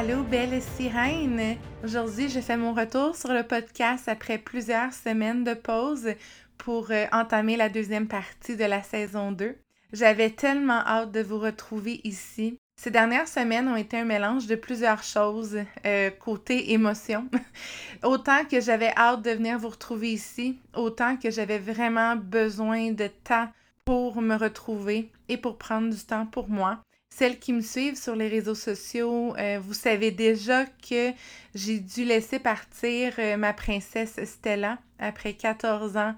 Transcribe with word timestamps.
Allô, 0.00 0.22
belle 0.22 0.62
sirène! 0.76 1.56
Aujourd'hui, 1.82 2.28
je 2.28 2.38
fais 2.38 2.56
mon 2.56 2.72
retour 2.72 3.16
sur 3.16 3.32
le 3.32 3.42
podcast 3.42 4.08
après 4.08 4.38
plusieurs 4.38 4.92
semaines 4.92 5.42
de 5.42 5.54
pause 5.54 6.10
pour 6.56 6.92
euh, 6.92 7.06
entamer 7.10 7.56
la 7.56 7.68
deuxième 7.68 8.06
partie 8.06 8.54
de 8.54 8.64
la 8.64 8.80
saison 8.80 9.32
2. 9.32 9.56
J'avais 9.92 10.30
tellement 10.30 10.86
hâte 10.86 11.10
de 11.10 11.20
vous 11.20 11.40
retrouver 11.40 12.00
ici. 12.04 12.60
Ces 12.76 12.92
dernières 12.92 13.26
semaines 13.26 13.66
ont 13.66 13.74
été 13.74 13.98
un 13.98 14.04
mélange 14.04 14.46
de 14.46 14.54
plusieurs 14.54 15.02
choses 15.02 15.58
euh, 15.84 16.10
côté 16.10 16.70
émotion. 16.72 17.28
autant 18.04 18.44
que 18.44 18.60
j'avais 18.60 18.92
hâte 18.96 19.22
de 19.22 19.32
venir 19.32 19.58
vous 19.58 19.70
retrouver 19.70 20.12
ici, 20.12 20.60
autant 20.76 21.16
que 21.16 21.32
j'avais 21.32 21.58
vraiment 21.58 22.14
besoin 22.14 22.92
de 22.92 23.08
temps 23.08 23.48
pour 23.84 24.22
me 24.22 24.36
retrouver 24.36 25.10
et 25.28 25.38
pour 25.38 25.58
prendre 25.58 25.92
du 25.92 26.04
temps 26.04 26.26
pour 26.26 26.48
moi. 26.48 26.78
Celles 27.18 27.40
qui 27.40 27.52
me 27.52 27.62
suivent 27.62 28.00
sur 28.00 28.14
les 28.14 28.28
réseaux 28.28 28.54
sociaux, 28.54 29.34
euh, 29.38 29.58
vous 29.60 29.74
savez 29.74 30.12
déjà 30.12 30.66
que 30.66 31.10
j'ai 31.52 31.80
dû 31.80 32.04
laisser 32.04 32.38
partir 32.38 33.12
euh, 33.18 33.36
ma 33.36 33.52
princesse 33.52 34.20
Stella 34.24 34.78
après 35.00 35.32
14 35.32 35.96
ans 35.96 36.14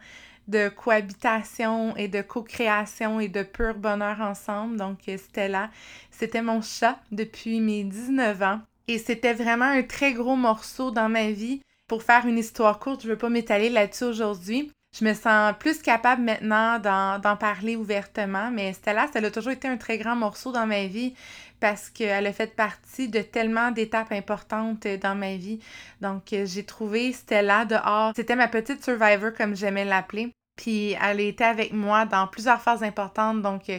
de 0.46 0.68
cohabitation 0.68 1.96
et 1.96 2.08
de 2.08 2.20
co-création 2.20 3.18
et 3.18 3.28
de 3.28 3.42
pur 3.42 3.76
bonheur 3.76 4.20
ensemble. 4.20 4.76
Donc 4.76 4.98
euh, 5.08 5.16
Stella, 5.16 5.70
c'était 6.10 6.42
mon 6.42 6.60
chat 6.60 7.00
depuis 7.12 7.60
mes 7.60 7.82
19 7.82 8.42
ans 8.42 8.60
et 8.86 8.98
c'était 8.98 9.32
vraiment 9.32 9.70
un 9.70 9.82
très 9.82 10.12
gros 10.12 10.36
morceau 10.36 10.90
dans 10.90 11.08
ma 11.08 11.30
vie. 11.30 11.62
Pour 11.88 12.02
faire 12.02 12.26
une 12.26 12.36
histoire 12.36 12.78
courte, 12.78 13.00
je 13.00 13.06
ne 13.06 13.12
veux 13.12 13.18
pas 13.18 13.30
m'étaler 13.30 13.70
là-dessus 13.70 14.04
aujourd'hui 14.04 14.70
je 14.92 15.04
me 15.04 15.14
sens 15.14 15.54
plus 15.58 15.80
capable 15.82 16.22
maintenant 16.22 16.78
d'en 16.78 17.36
parler 17.36 17.76
ouvertement, 17.76 18.50
mais 18.50 18.72
Stella, 18.72 19.06
ça 19.12 19.20
a 19.20 19.30
toujours 19.30 19.52
été 19.52 19.68
un 19.68 19.76
très 19.76 19.98
grand 19.98 20.16
morceau 20.16 20.50
dans 20.52 20.66
ma 20.66 20.86
vie 20.86 21.14
parce 21.60 21.90
qu'elle 21.90 22.26
a 22.26 22.32
fait 22.32 22.54
partie 22.56 23.08
de 23.08 23.20
tellement 23.20 23.70
d'étapes 23.70 24.12
importantes 24.12 24.86
dans 24.86 25.14
ma 25.14 25.36
vie. 25.36 25.60
Donc, 26.00 26.22
j'ai 26.30 26.64
trouvé 26.64 27.12
Stella 27.12 27.64
dehors. 27.66 28.12
C'était 28.16 28.36
ma 28.36 28.48
petite 28.48 28.82
survivor, 28.82 29.32
comme 29.36 29.54
j'aimais 29.54 29.84
l'appeler. 29.84 30.32
Puis 30.56 30.96
elle 31.00 31.20
été 31.20 31.44
avec 31.44 31.72
moi 31.72 32.04
dans 32.04 32.26
plusieurs 32.26 32.60
phases 32.60 32.82
importantes. 32.82 33.42
Donc, 33.42 33.70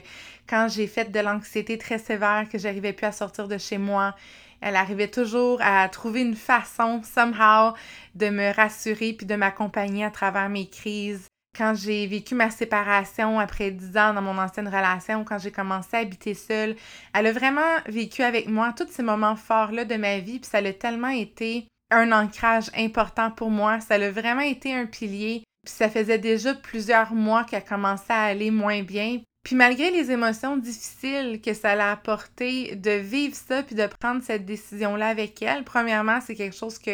quand 0.48 0.68
j'ai 0.70 0.88
fait 0.88 1.12
de 1.12 1.20
l'anxiété 1.20 1.78
très 1.78 2.00
sévère, 2.00 2.48
que 2.50 2.58
j'arrivais 2.58 2.94
plus 2.94 3.06
à 3.06 3.12
sortir 3.12 3.48
de 3.48 3.58
chez 3.58 3.78
moi, 3.78 4.16
elle 4.62 4.76
arrivait 4.76 5.10
toujours 5.10 5.60
à 5.62 5.88
trouver 5.90 6.22
une 6.22 6.36
façon, 6.36 7.02
somehow, 7.04 7.74
de 8.16 8.30
me 8.30 8.54
rassurer 8.54 9.14
puis 9.14 9.26
de 9.26 9.36
m'accompagner 9.36 10.06
à 10.06 10.12
travers 10.12 10.50
mes 10.50 10.70
crises. 10.70 11.28
Quand 11.58 11.74
j'ai 11.76 12.08
vécu 12.08 12.34
ma 12.34 12.50
séparation 12.50 13.40
après 13.40 13.72
dix 13.72 13.98
ans 13.98 14.14
dans 14.14 14.22
mon 14.22 14.38
ancienne 14.38 14.70
relation, 14.70 15.26
quand 15.26 15.38
j'ai 15.38 15.52
commencé 15.52 15.98
à 15.98 16.00
habiter 16.00 16.34
seule, 16.34 16.76
elle 17.14 17.28
a 17.28 17.34
vraiment 17.34 17.78
vécu 17.88 18.24
avec 18.24 18.48
moi 18.48 18.74
tous 18.78 18.88
ces 18.90 19.04
moments 19.04 19.36
forts-là 19.36 19.84
de 19.84 19.96
ma 19.96 20.20
vie, 20.20 20.40
puis 20.40 20.50
ça 20.50 20.60
a 20.60 20.74
tellement 20.74 21.10
été 21.10 21.68
un 21.92 22.12
ancrage 22.14 22.72
important 22.76 23.32
pour 23.32 23.52
moi. 23.52 23.82
Ça 23.82 23.96
a 23.96 24.12
vraiment 24.12 24.42
été 24.42 24.74
un 24.74 24.86
pilier. 24.86 25.44
Puis 25.64 25.76
ça 25.76 25.90
faisait 25.90 26.18
déjà 26.18 26.56
plusieurs 26.56 27.14
mois 27.14 27.44
qu'elle 27.44 27.64
commençait 27.64 28.14
à 28.14 28.24
aller 28.24 28.50
moins 28.50 28.82
bien. 28.82 29.20
Puis 29.44 29.56
malgré 29.56 29.90
les 29.90 30.12
émotions 30.12 30.56
difficiles 30.56 31.42
que 31.44 31.54
ça 31.54 31.76
l'a 31.76 31.92
apporté 31.92 32.76
de 32.76 32.92
vivre 32.92 33.36
ça 33.36 33.64
puis 33.64 33.76
de 33.76 33.88
prendre 34.00 34.22
cette 34.24 34.46
décision-là 34.46 35.08
avec 35.08 35.42
elle, 35.42 35.64
premièrement, 35.64 36.20
c'est 36.22 36.36
quelque 36.36 36.56
chose 36.56 36.78
que 36.78 36.92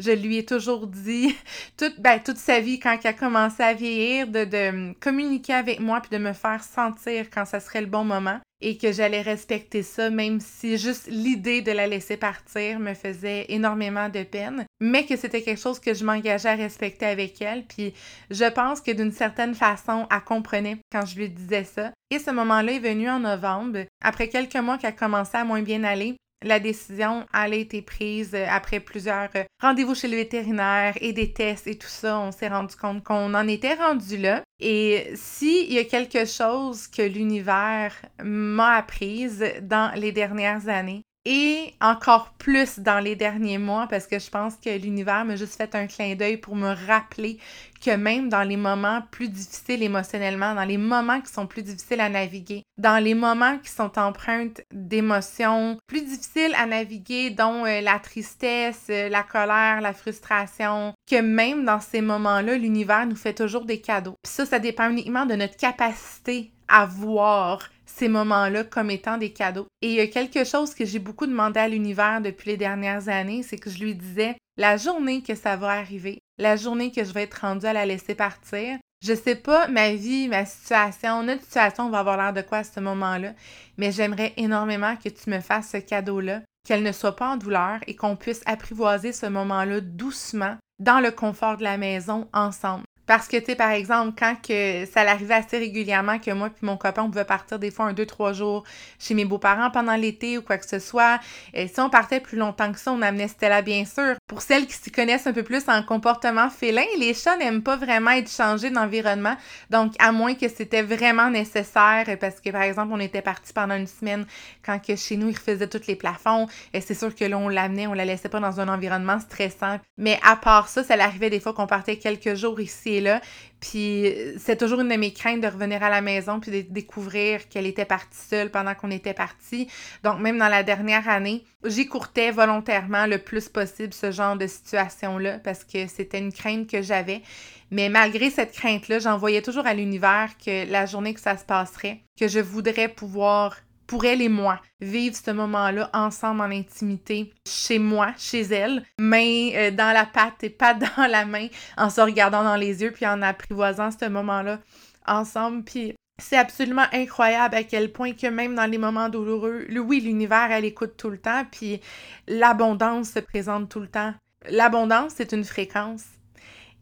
je 0.00 0.10
lui 0.10 0.38
ai 0.38 0.44
toujours 0.44 0.88
dit. 0.88 1.36
Toute, 1.76 2.00
ben, 2.00 2.18
toute 2.18 2.38
sa 2.38 2.60
vie 2.60 2.80
quand 2.80 2.98
elle 3.02 3.10
a 3.10 3.12
commencé 3.12 3.62
à 3.62 3.74
vieillir, 3.74 4.26
de, 4.26 4.44
de 4.44 4.92
communiquer 5.00 5.54
avec 5.54 5.80
moi 5.80 6.00
puis 6.00 6.10
de 6.10 6.22
me 6.22 6.32
faire 6.32 6.64
sentir 6.64 7.30
quand 7.30 7.44
ça 7.44 7.60
serait 7.60 7.80
le 7.80 7.86
bon 7.86 8.04
moment 8.04 8.40
et 8.64 8.78
que 8.78 8.92
j'allais 8.92 9.20
respecter 9.20 9.82
ça, 9.82 10.08
même 10.08 10.40
si 10.40 10.78
juste 10.78 11.06
l'idée 11.06 11.60
de 11.60 11.70
la 11.70 11.86
laisser 11.86 12.16
partir 12.16 12.80
me 12.80 12.94
faisait 12.94 13.44
énormément 13.50 14.08
de 14.08 14.22
peine, 14.22 14.64
mais 14.80 15.04
que 15.04 15.16
c'était 15.16 15.42
quelque 15.42 15.60
chose 15.60 15.78
que 15.78 15.92
je 15.92 16.02
m'engageais 16.02 16.48
à 16.48 16.54
respecter 16.54 17.04
avec 17.04 17.42
elle. 17.42 17.64
Puis 17.66 17.92
je 18.30 18.50
pense 18.50 18.80
que 18.80 18.90
d'une 18.90 19.12
certaine 19.12 19.54
façon, 19.54 20.06
elle 20.10 20.20
comprenait 20.22 20.78
quand 20.90 21.04
je 21.04 21.16
lui 21.16 21.28
disais 21.28 21.64
ça. 21.64 21.92
Et 22.10 22.18
ce 22.18 22.30
moment-là 22.30 22.72
est 22.72 22.78
venu 22.78 23.10
en 23.10 23.20
novembre, 23.20 23.80
après 24.02 24.28
quelques 24.28 24.56
mois 24.56 24.78
qu'elle 24.78 24.96
commençait 24.96 25.38
à 25.38 25.44
moins 25.44 25.62
bien 25.62 25.84
aller 25.84 26.16
la 26.44 26.60
décision 26.60 27.26
a 27.32 27.48
été 27.48 27.82
prise 27.82 28.34
après 28.34 28.78
plusieurs 28.78 29.30
euh, 29.34 29.44
rendez-vous 29.62 29.94
chez 29.94 30.08
le 30.08 30.16
vétérinaire 30.16 30.94
et 31.00 31.12
des 31.12 31.32
tests 31.32 31.66
et 31.66 31.76
tout 31.76 31.88
ça. 31.88 32.18
On 32.18 32.32
s'est 32.32 32.48
rendu 32.48 32.76
compte 32.76 33.02
qu'on 33.02 33.34
en 33.34 33.48
était 33.48 33.74
rendu 33.74 34.18
là. 34.18 34.42
Et 34.60 35.10
s'il 35.14 35.72
y 35.72 35.78
a 35.78 35.84
quelque 35.84 36.24
chose 36.24 36.86
que 36.86 37.02
l'univers 37.02 37.94
m'a 38.22 38.76
apprise 38.76 39.44
dans 39.62 39.92
les 39.98 40.12
dernières 40.12 40.68
années, 40.68 41.04
et 41.24 41.74
encore 41.80 42.34
plus 42.38 42.78
dans 42.78 42.98
les 42.98 43.16
derniers 43.16 43.58
mois 43.58 43.86
parce 43.88 44.06
que 44.06 44.18
je 44.18 44.28
pense 44.28 44.56
que 44.56 44.76
l'univers 44.78 45.24
m'a 45.24 45.36
juste 45.36 45.56
fait 45.56 45.74
un 45.74 45.86
clin 45.86 46.14
d'œil 46.14 46.36
pour 46.36 46.54
me 46.54 46.74
rappeler 46.86 47.38
que 47.84 47.90
même 47.96 48.28
dans 48.28 48.42
les 48.42 48.56
moments 48.56 49.02
plus 49.10 49.28
difficiles 49.28 49.82
émotionnellement, 49.82 50.54
dans 50.54 50.64
les 50.64 50.78
moments 50.78 51.20
qui 51.20 51.32
sont 51.32 51.46
plus 51.46 51.62
difficiles 51.62 52.00
à 52.00 52.08
naviguer, 52.08 52.62
dans 52.78 53.02
les 53.02 53.14
moments 53.14 53.58
qui 53.58 53.70
sont 53.70 53.98
empreintes 53.98 54.62
d'émotions 54.72 55.76
plus 55.86 56.02
difficiles 56.02 56.54
à 56.56 56.66
naviguer, 56.66 57.30
dont 57.30 57.66
euh, 57.66 57.80
la 57.82 57.98
tristesse, 57.98 58.86
euh, 58.88 59.08
la 59.08 59.22
colère, 59.22 59.80
la 59.82 59.92
frustration, 59.92 60.94
que 61.10 61.20
même 61.20 61.64
dans 61.64 61.80
ces 61.80 62.00
moments-là, 62.00 62.56
l'univers 62.56 63.06
nous 63.06 63.16
fait 63.16 63.34
toujours 63.34 63.66
des 63.66 63.80
cadeaux. 63.80 64.16
Puis 64.22 64.32
ça, 64.32 64.46
ça 64.46 64.58
dépend 64.58 64.88
uniquement 64.88 65.26
de 65.26 65.34
notre 65.34 65.56
capacité 65.56 66.53
à 66.68 66.86
voir 66.86 67.70
ces 67.86 68.08
moments-là 68.08 68.64
comme 68.64 68.90
étant 68.90 69.18
des 69.18 69.32
cadeaux. 69.32 69.66
Et 69.82 69.88
il 69.88 69.94
y 69.94 70.00
a 70.00 70.06
quelque 70.06 70.44
chose 70.44 70.74
que 70.74 70.84
j'ai 70.84 70.98
beaucoup 70.98 71.26
demandé 71.26 71.60
à 71.60 71.68
l'univers 71.68 72.20
depuis 72.20 72.50
les 72.50 72.56
dernières 72.56 73.08
années, 73.08 73.42
c'est 73.42 73.58
que 73.58 73.70
je 73.70 73.82
lui 73.82 73.94
disais, 73.94 74.36
la 74.56 74.76
journée 74.76 75.22
que 75.22 75.34
ça 75.34 75.56
va 75.56 75.70
arriver, 75.70 76.20
la 76.38 76.56
journée 76.56 76.90
que 76.90 77.04
je 77.04 77.12
vais 77.12 77.22
être 77.22 77.40
rendue 77.42 77.66
à 77.66 77.72
la 77.72 77.86
laisser 77.86 78.14
partir, 78.14 78.78
je 79.04 79.14
sais 79.14 79.34
pas 79.34 79.68
ma 79.68 79.92
vie, 79.92 80.28
ma 80.28 80.46
situation, 80.46 81.22
notre 81.22 81.42
situation 81.42 81.90
va 81.90 81.98
avoir 82.00 82.16
l'air 82.16 82.32
de 82.32 82.40
quoi 82.40 82.58
à 82.58 82.64
ce 82.64 82.80
moment-là, 82.80 83.34
mais 83.76 83.92
j'aimerais 83.92 84.32
énormément 84.36 84.96
que 84.96 85.08
tu 85.08 85.30
me 85.30 85.40
fasses 85.40 85.70
ce 85.72 85.76
cadeau-là, 85.76 86.40
qu'elle 86.66 86.82
ne 86.82 86.92
soit 86.92 87.16
pas 87.16 87.28
en 87.28 87.36
douleur 87.36 87.80
et 87.86 87.96
qu'on 87.96 88.16
puisse 88.16 88.42
apprivoiser 88.46 89.12
ce 89.12 89.26
moment-là 89.26 89.80
doucement 89.80 90.56
dans 90.78 91.00
le 91.00 91.10
confort 91.10 91.58
de 91.58 91.64
la 91.64 91.76
maison 91.76 92.28
ensemble. 92.32 92.84
Parce 93.06 93.28
que, 93.28 93.36
tu 93.36 93.46
sais, 93.46 93.54
par 93.54 93.70
exemple, 93.70 94.14
quand 94.18 94.34
que 94.46 94.86
ça 94.86 95.04
l'arrivait 95.04 95.34
assez 95.34 95.58
régulièrement 95.58 96.18
que 96.18 96.30
moi 96.30 96.48
puis 96.48 96.64
mon 96.64 96.76
copain, 96.76 97.02
on 97.02 97.10
pouvait 97.10 97.24
partir 97.24 97.58
des 97.58 97.70
fois 97.70 97.86
un, 97.86 97.92
deux, 97.92 98.06
trois 98.06 98.32
jours 98.32 98.64
chez 98.98 99.14
mes 99.14 99.24
beaux-parents 99.24 99.70
pendant 99.70 99.94
l'été 99.94 100.38
ou 100.38 100.42
quoi 100.42 100.56
que 100.56 100.66
ce 100.66 100.78
soit. 100.78 101.20
Et 101.52 101.68
si 101.68 101.80
on 101.80 101.90
partait 101.90 102.20
plus 102.20 102.38
longtemps 102.38 102.72
que 102.72 102.78
ça, 102.78 102.92
on 102.92 103.02
amenait 103.02 103.28
Stella, 103.28 103.60
bien 103.60 103.84
sûr. 103.84 104.14
Pour 104.26 104.40
celles 104.40 104.66
qui 104.66 104.72
s'y 104.72 104.90
connaissent 104.90 105.26
un 105.26 105.32
peu 105.32 105.42
plus 105.42 105.68
en 105.68 105.82
comportement 105.82 106.48
félin, 106.48 106.84
les 106.98 107.12
chats 107.12 107.36
n'aiment 107.36 107.62
pas 107.62 107.76
vraiment 107.76 108.10
être 108.12 108.30
changés 108.30 108.70
d'environnement. 108.70 109.36
Donc, 109.70 109.92
à 109.98 110.12
moins 110.12 110.34
que 110.34 110.48
c'était 110.48 110.82
vraiment 110.82 111.28
nécessaire, 111.28 112.04
parce 112.20 112.40
que, 112.40 112.50
par 112.50 112.62
exemple, 112.62 112.92
on 112.92 113.00
était 113.00 113.22
parti 113.22 113.52
pendant 113.52 113.76
une 113.76 113.86
semaine 113.86 114.24
quand 114.64 114.78
que 114.78 114.96
chez 114.96 115.16
nous, 115.16 115.28
ils 115.28 115.36
refaisaient 115.36 115.68
tous 115.68 115.86
les 115.86 115.96
plafonds. 115.96 116.46
Et 116.72 116.80
c'est 116.80 116.94
sûr 116.94 117.14
que 117.14 117.24
là, 117.24 117.36
on 117.36 117.48
l'amenait, 117.48 117.86
on 117.86 117.92
la 117.92 118.04
laissait 118.04 118.28
pas 118.28 118.40
dans 118.40 118.60
un 118.60 118.68
environnement 118.68 119.20
stressant. 119.20 119.78
Mais 119.98 120.18
à 120.22 120.36
part 120.36 120.68
ça, 120.68 120.82
ça 120.82 120.96
l'arrivait 120.96 121.30
des 121.30 121.40
fois 121.40 121.52
qu'on 121.52 121.66
partait 121.66 121.96
quelques 121.96 122.34
jours 122.34 122.60
ici 122.60 122.93
là. 123.00 123.20
Puis 123.60 124.12
c'est 124.38 124.58
toujours 124.58 124.80
une 124.80 124.88
de 124.88 124.96
mes 124.96 125.12
craintes 125.12 125.40
de 125.40 125.46
revenir 125.46 125.82
à 125.82 125.88
la 125.88 126.00
maison 126.00 126.38
puis 126.38 126.50
de 126.50 126.60
découvrir 126.72 127.48
qu'elle 127.48 127.66
était 127.66 127.86
partie 127.86 128.18
seule 128.18 128.50
pendant 128.50 128.74
qu'on 128.74 128.90
était 128.90 129.14
parti. 129.14 129.68
Donc 130.02 130.20
même 130.20 130.38
dans 130.38 130.48
la 130.48 130.62
dernière 130.62 131.08
année, 131.08 131.44
j'écourtais 131.64 132.30
volontairement 132.30 133.06
le 133.06 133.18
plus 133.18 133.48
possible 133.48 133.94
ce 133.94 134.10
genre 134.10 134.36
de 134.36 134.46
situation-là 134.46 135.38
parce 135.38 135.64
que 135.64 135.86
c'était 135.86 136.18
une 136.18 136.32
crainte 136.32 136.68
que 136.68 136.82
j'avais. 136.82 137.22
Mais 137.70 137.88
malgré 137.88 138.30
cette 138.30 138.52
crainte-là, 138.52 138.98
j'envoyais 138.98 139.42
toujours 139.42 139.66
à 139.66 139.74
l'univers 139.74 140.30
que 140.44 140.70
la 140.70 140.86
journée 140.86 141.14
que 141.14 141.20
ça 141.20 141.36
se 141.36 141.44
passerait, 141.44 142.00
que 142.18 142.28
je 142.28 142.40
voudrais 142.40 142.88
pouvoir 142.88 143.56
pour 143.86 144.04
elle 144.04 144.22
et 144.22 144.28
moi, 144.28 144.60
vivre 144.80 145.16
ce 145.16 145.30
moment-là 145.30 145.90
ensemble 145.92 146.40
en 146.40 146.50
intimité, 146.50 147.32
chez 147.46 147.78
moi, 147.78 148.12
chez 148.16 148.42
elle, 148.42 148.84
main 148.98 149.50
euh, 149.54 149.70
dans 149.70 149.92
la 149.92 150.06
patte 150.06 150.42
et 150.42 150.50
pas 150.50 150.74
dans 150.96 151.06
la 151.08 151.24
main, 151.24 151.48
en 151.76 151.90
se 151.90 152.00
regardant 152.00 152.44
dans 152.44 152.56
les 152.56 152.82
yeux, 152.82 152.92
puis 152.92 153.06
en 153.06 153.22
apprivoisant 153.22 153.90
ce 153.90 154.08
moment-là 154.08 154.60
ensemble. 155.06 155.64
Puis 155.64 155.94
c'est 156.18 156.36
absolument 156.36 156.86
incroyable 156.92 157.56
à 157.56 157.64
quel 157.64 157.92
point 157.92 158.12
que 158.12 158.26
même 158.26 158.54
dans 158.54 158.70
les 158.70 158.78
moments 158.78 159.08
douloureux, 159.08 159.66
oui, 159.76 160.00
l'univers, 160.00 160.50
elle 160.50 160.64
écoute 160.64 160.94
tout 160.96 161.10
le 161.10 161.18
temps, 161.18 161.44
puis 161.50 161.80
l'abondance 162.26 163.10
se 163.10 163.18
présente 163.18 163.68
tout 163.68 163.80
le 163.80 163.88
temps. 163.88 164.14
L'abondance, 164.48 165.14
c'est 165.16 165.32
une 165.32 165.44
fréquence. 165.44 166.04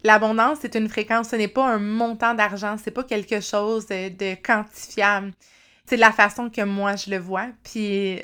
L'abondance, 0.05 0.59
c'est 0.61 0.75
une 0.75 0.89
fréquence, 0.89 1.29
ce 1.29 1.37
n'est 1.37 1.49
pas 1.49 1.65
un 1.65 1.79
montant 1.79 2.35
d'argent, 2.35 2.77
c'est 2.83 2.91
pas 2.91 3.05
quelque 3.05 3.41
chose 3.41 3.87
de 3.87 4.35
quantifiable 4.43 5.33
c'est 5.89 5.97
la 5.97 6.13
façon 6.13 6.51
que 6.51 6.63
moi 6.63 6.97
je 6.97 7.11
le 7.11 7.19
vois. 7.19 7.49
Puis 7.63 8.21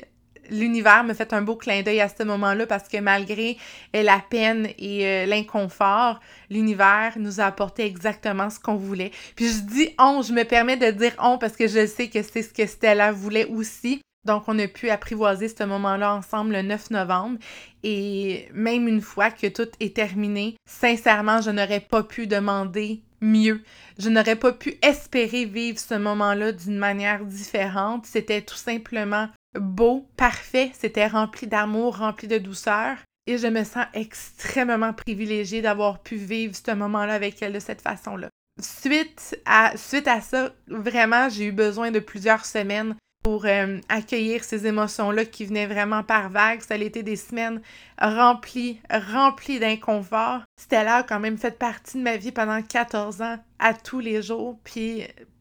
l'univers 0.49 1.03
me 1.03 1.13
fait 1.13 1.33
un 1.33 1.41
beau 1.41 1.55
clin 1.55 1.81
d'œil 1.81 2.01
à 2.01 2.09
ce 2.09 2.23
moment-là 2.23 2.65
parce 2.65 2.87
que 2.87 2.97
malgré 2.97 3.57
euh, 3.95 4.03
la 4.03 4.21
peine 4.29 4.69
et 4.77 5.05
euh, 5.05 5.25
l'inconfort, 5.25 6.19
l'univers 6.49 7.13
nous 7.17 7.39
a 7.39 7.45
apporté 7.45 7.85
exactement 7.85 8.49
ce 8.49 8.59
qu'on 8.59 8.75
voulait. 8.75 9.11
Puis 9.35 9.47
je 9.47 9.61
dis 9.61 9.89
on, 9.99 10.21
je 10.21 10.33
me 10.33 10.43
permets 10.43 10.77
de 10.77 10.91
dire 10.91 11.13
on 11.19 11.37
parce 11.37 11.55
que 11.55 11.67
je 11.67 11.85
sais 11.85 12.09
que 12.09 12.21
c'est 12.21 12.41
ce 12.41 12.53
que 12.53 12.65
Stella 12.65 13.11
voulait 13.11 13.45
aussi. 13.45 14.01
Donc, 14.25 14.43
on 14.47 14.59
a 14.59 14.67
pu 14.67 14.89
apprivoiser 14.89 15.47
ce 15.47 15.63
moment-là 15.63 16.13
ensemble 16.13 16.51
le 16.51 16.61
9 16.61 16.91
novembre. 16.91 17.39
Et 17.83 18.49
même 18.53 18.87
une 18.87 19.01
fois 19.01 19.31
que 19.31 19.47
tout 19.47 19.69
est 19.79 19.95
terminé, 19.95 20.57
sincèrement, 20.65 21.41
je 21.41 21.51
n'aurais 21.51 21.79
pas 21.79 22.03
pu 22.03 22.27
demander 22.27 23.01
mieux. 23.21 23.61
Je 23.97 24.09
n'aurais 24.09 24.35
pas 24.35 24.53
pu 24.53 24.75
espérer 24.81 25.45
vivre 25.45 25.79
ce 25.79 25.95
moment-là 25.95 26.51
d'une 26.51 26.77
manière 26.77 27.25
différente. 27.25 28.05
C'était 28.05 28.41
tout 28.41 28.55
simplement 28.55 29.29
beau, 29.57 30.07
parfait, 30.15 30.71
c'était 30.73 31.07
rempli 31.07 31.47
d'amour, 31.47 31.97
rempli 31.97 32.27
de 32.27 32.37
douceur. 32.37 32.97
Et 33.27 33.37
je 33.37 33.47
me 33.47 33.63
sens 33.63 33.85
extrêmement 33.93 34.93
privilégiée 34.93 35.61
d'avoir 35.61 36.01
pu 36.01 36.15
vivre 36.15 36.55
ce 36.55 36.71
moment-là 36.71 37.13
avec 37.13 37.41
elle 37.41 37.53
de 37.53 37.59
cette 37.59 37.81
façon-là. 37.81 38.29
Suite 38.59 39.37
à, 39.45 39.77
suite 39.77 40.07
à 40.07 40.21
ça, 40.21 40.53
vraiment, 40.67 41.29
j'ai 41.29 41.45
eu 41.45 41.51
besoin 41.51 41.91
de 41.91 41.99
plusieurs 41.99 42.45
semaines 42.45 42.95
pour 43.29 43.45
euh, 43.45 43.77
accueillir 43.89 44.43
ces 44.43 44.65
émotions-là 44.65 45.23
qui 45.23 45.45
venaient 45.45 45.67
vraiment 45.67 46.01
par 46.01 46.31
vagues. 46.31 46.61
Ça 46.61 46.73
a 46.73 46.77
été 46.77 47.03
des 47.03 47.15
semaines 47.15 47.61
remplies, 48.01 48.81
remplies 48.89 49.59
d'inconfort. 49.59 50.41
Stella 50.59 50.95
a 50.95 51.03
quand 51.03 51.19
même 51.19 51.37
fait 51.37 51.55
partie 51.55 51.99
de 51.99 52.01
ma 52.01 52.17
vie 52.17 52.31
pendant 52.31 52.59
14 52.63 53.21
ans, 53.21 53.37
à 53.59 53.75
tous 53.75 53.99
les 53.99 54.23
jours. 54.23 54.57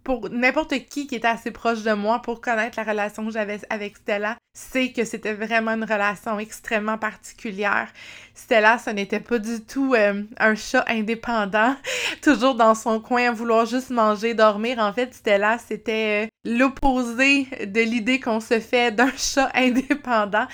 Pour 0.08 0.30
n'importe 0.30 0.70
qui 0.88 1.06
qui 1.06 1.16
était 1.16 1.28
assez 1.28 1.50
proche 1.50 1.82
de 1.82 1.92
moi 1.92 2.22
pour 2.22 2.40
connaître 2.40 2.78
la 2.78 2.90
relation 2.90 3.26
que 3.26 3.30
j'avais 3.30 3.60
avec 3.68 3.98
Stella, 3.98 4.38
c'est 4.54 4.90
que 4.90 5.04
c'était 5.04 5.34
vraiment 5.34 5.72
une 5.72 5.84
relation 5.84 6.38
extrêmement 6.38 6.96
particulière. 6.96 7.88
Stella, 8.34 8.78
ce 8.78 8.88
n'était 8.88 9.20
pas 9.20 9.38
du 9.38 9.60
tout 9.60 9.92
euh, 9.94 10.22
un 10.38 10.54
chat 10.54 10.82
indépendant, 10.88 11.76
toujours 12.22 12.54
dans 12.54 12.74
son 12.74 13.00
coin 13.00 13.28
à 13.28 13.32
vouloir 13.32 13.66
juste 13.66 13.90
manger, 13.90 14.32
dormir. 14.32 14.78
En 14.78 14.94
fait, 14.94 15.12
Stella, 15.12 15.58
c'était 15.58 16.24
euh, 16.24 16.50
l'opposé 16.56 17.46
de 17.66 17.80
l'idée 17.82 18.18
qu'on 18.18 18.40
se 18.40 18.60
fait 18.60 18.90
d'un 18.90 19.12
chat 19.18 19.50
indépendant. 19.54 20.46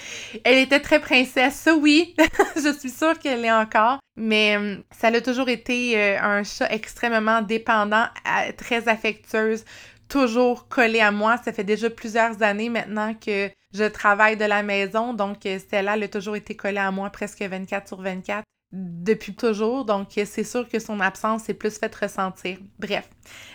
Elle 0.43 0.59
était 0.59 0.81
très 0.81 0.99
princesse, 0.99 1.69
oui, 1.81 2.17
je 2.57 2.73
suis 2.73 2.91
sûre 2.91 3.17
qu'elle 3.21 3.43
l'est 3.43 3.53
encore, 3.53 4.01
mais 4.17 4.57
euh, 4.57 4.77
ça 4.91 5.09
a 5.09 5.21
toujours 5.21 5.49
été 5.49 6.17
un 6.19 6.43
chat 6.45 6.71
extrêmement 6.71 7.43
dépendant, 7.43 8.07
très 8.57 8.89
affectueuse, 8.89 9.65
toujours 10.09 10.69
collée 10.69 11.01
à 11.01 11.11
moi. 11.11 11.39
Ça 11.45 11.53
fait 11.53 11.65
déjà 11.65 11.91
plusieurs 11.91 12.43
années 12.43 12.69
maintenant 12.69 13.15
que 13.15 13.51
je 13.73 13.85
travaille 13.85 14.37
de 14.37 14.45
la 14.45 14.63
maison, 14.63 15.15
donc 15.15 15.39
Stella 15.59 15.95
elle 15.97 16.05
a 16.05 16.09
toujours 16.09 16.37
été 16.37 16.55
collée 16.55 16.79
à 16.79 16.91
moi 16.91 17.11
presque 17.11 17.43
24 17.43 17.89
sur 17.89 18.01
24 18.01 18.45
depuis 18.75 19.35
toujours, 19.35 19.85
donc 19.85 20.09
c'est 20.13 20.45
sûr 20.45 20.69
que 20.69 20.81
son 20.81 20.99
absence 20.99 21.45
s'est 21.45 21.55
plus 21.55 21.79
fait 21.79 21.95
ressentir. 21.95 22.59
Bref, 22.81 23.09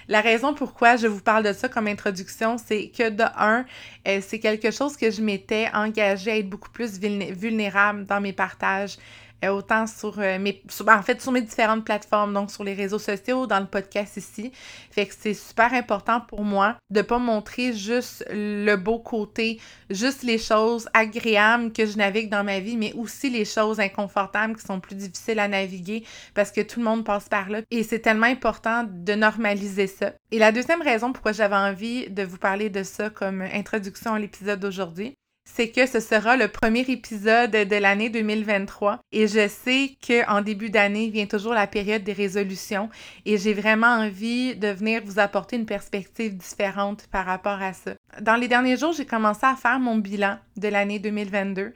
la 0.07 0.21
raison 0.21 0.53
pourquoi 0.53 0.95
je 0.95 1.07
vous 1.07 1.21
parle 1.21 1.44
de 1.44 1.51
ça 1.51 1.67
comme 1.67 1.88
introduction, 1.88 2.57
c'est 2.57 2.89
que 2.89 3.09
de 3.09 3.25
un, 3.38 3.65
euh, 4.07 4.21
c'est 4.25 4.39
quelque 4.39 4.71
chose 4.71 4.95
que 4.95 5.11
je 5.11 5.21
m'étais 5.21 5.67
engagée 5.73 6.31
à 6.31 6.38
être 6.38 6.50
beaucoup 6.50 6.69
plus 6.69 7.00
vulnérable 7.00 8.06
dans 8.06 8.21
mes 8.21 8.33
partages. 8.33 8.97
Euh, 9.45 9.50
autant 9.51 9.88
sur 9.88 10.19
euh, 10.19 10.38
mes 10.38 10.62
ben, 10.83 10.97
en 10.97 11.01
fait 11.01 11.21
sur 11.21 11.31
mes 11.31 11.41
différentes 11.41 11.86
plateformes 11.86 12.33
donc 12.33 12.51
sur 12.51 12.65
les 12.65 12.74
réseaux 12.74 13.00
sociaux 13.00 13.47
dans 13.47 13.62
le 13.62 13.68
podcast 13.68 14.18
ici. 14.18 14.51
Fait 14.91 15.06
que 15.06 15.13
c'est 15.18 15.33
super 15.33 15.74
important 15.74 16.19
pour 16.19 16.44
moi 16.44 16.75
de 16.89 17.01
pas 17.01 17.19
montrer 17.19 17.71
juste 17.71 18.25
le 18.30 18.75
beau 18.75 19.00
côté 19.00 19.62
juste 19.89 20.24
les 20.24 20.38
choses 20.38 20.89
agréables 20.94 21.71
que 21.71 21.86
je 21.86 21.97
navigue 21.97 22.30
dans 22.30 22.44
ma 22.44 22.59
vie 22.59 22.75
mais 22.75 22.91
aussi 22.94 23.30
les 23.30 23.45
choses 23.45 23.80
inconfortables 23.80 24.57
qui 24.57 24.65
sont 24.65 24.81
plus 24.81 24.95
difficiles 24.95 25.39
à 25.39 25.47
naviguer 25.47 26.03
parce 26.33 26.51
que 26.51 26.59
tout 26.59 26.80
le 26.80 26.85
monde 26.85 27.06
passe 27.06 27.30
par 27.30 27.50
là. 27.50 27.62
Et 27.71 27.83
c'est 27.83 28.00
tellement 28.00 28.27
important 28.27 28.85
de 28.89 29.13
normaliser 29.13 29.88
ça. 29.88 30.12
Et 30.31 30.39
la 30.39 30.51
deuxième 30.51 30.81
raison 30.81 31.13
pourquoi 31.13 31.31
j'avais 31.31 31.56
envie 31.56 32.09
de 32.09 32.24
vous 32.24 32.38
parler 32.38 32.69
de 32.69 32.83
ça 32.83 33.09
comme 33.09 33.42
introduction 33.42 34.13
à 34.15 34.19
l'épisode 34.19 34.59
d'aujourd'hui 34.59 35.15
c'est 35.54 35.69
que 35.69 35.86
ce 35.86 36.00
sera 36.00 36.38
le 36.38 36.48
premier 36.48 36.86
épisode 36.88 37.51
de 37.51 37.75
l'année 37.75 38.10
2023 38.10 39.00
et 39.12 39.28
je 39.28 39.48
sais 39.48 39.98
qu'en 40.06 40.42
début 40.42 40.69
d'année 40.69 41.10
vient 41.10 41.25
toujours 41.25 41.54
la 41.54 41.68
période 41.68 42.04
des 42.04 42.13
résolutions. 42.13 42.90
Et 43.25 43.38
j'ai 43.38 43.54
vraiment 43.54 43.88
envie 43.88 44.56
de 44.56 44.68
venir 44.68 45.01
vous 45.04 45.19
apporter 45.19 45.56
une 45.56 45.66
perspective 45.66 46.38
différente 46.38 47.07
par 47.12 47.25
rapport 47.25 47.62
à 47.62 47.74
ça. 47.74 47.92
Dans 48.22 48.36
les 48.36 48.48
derniers 48.48 48.78
jours, 48.78 48.94
j'ai 48.94 49.06
commencé 49.06 49.46
à 49.46 49.56
faire 49.56 49.80
mon 49.80 49.98
bilan 49.98 50.38
de 50.56 50.68
l'année 50.68 51.00
2022 51.00 51.74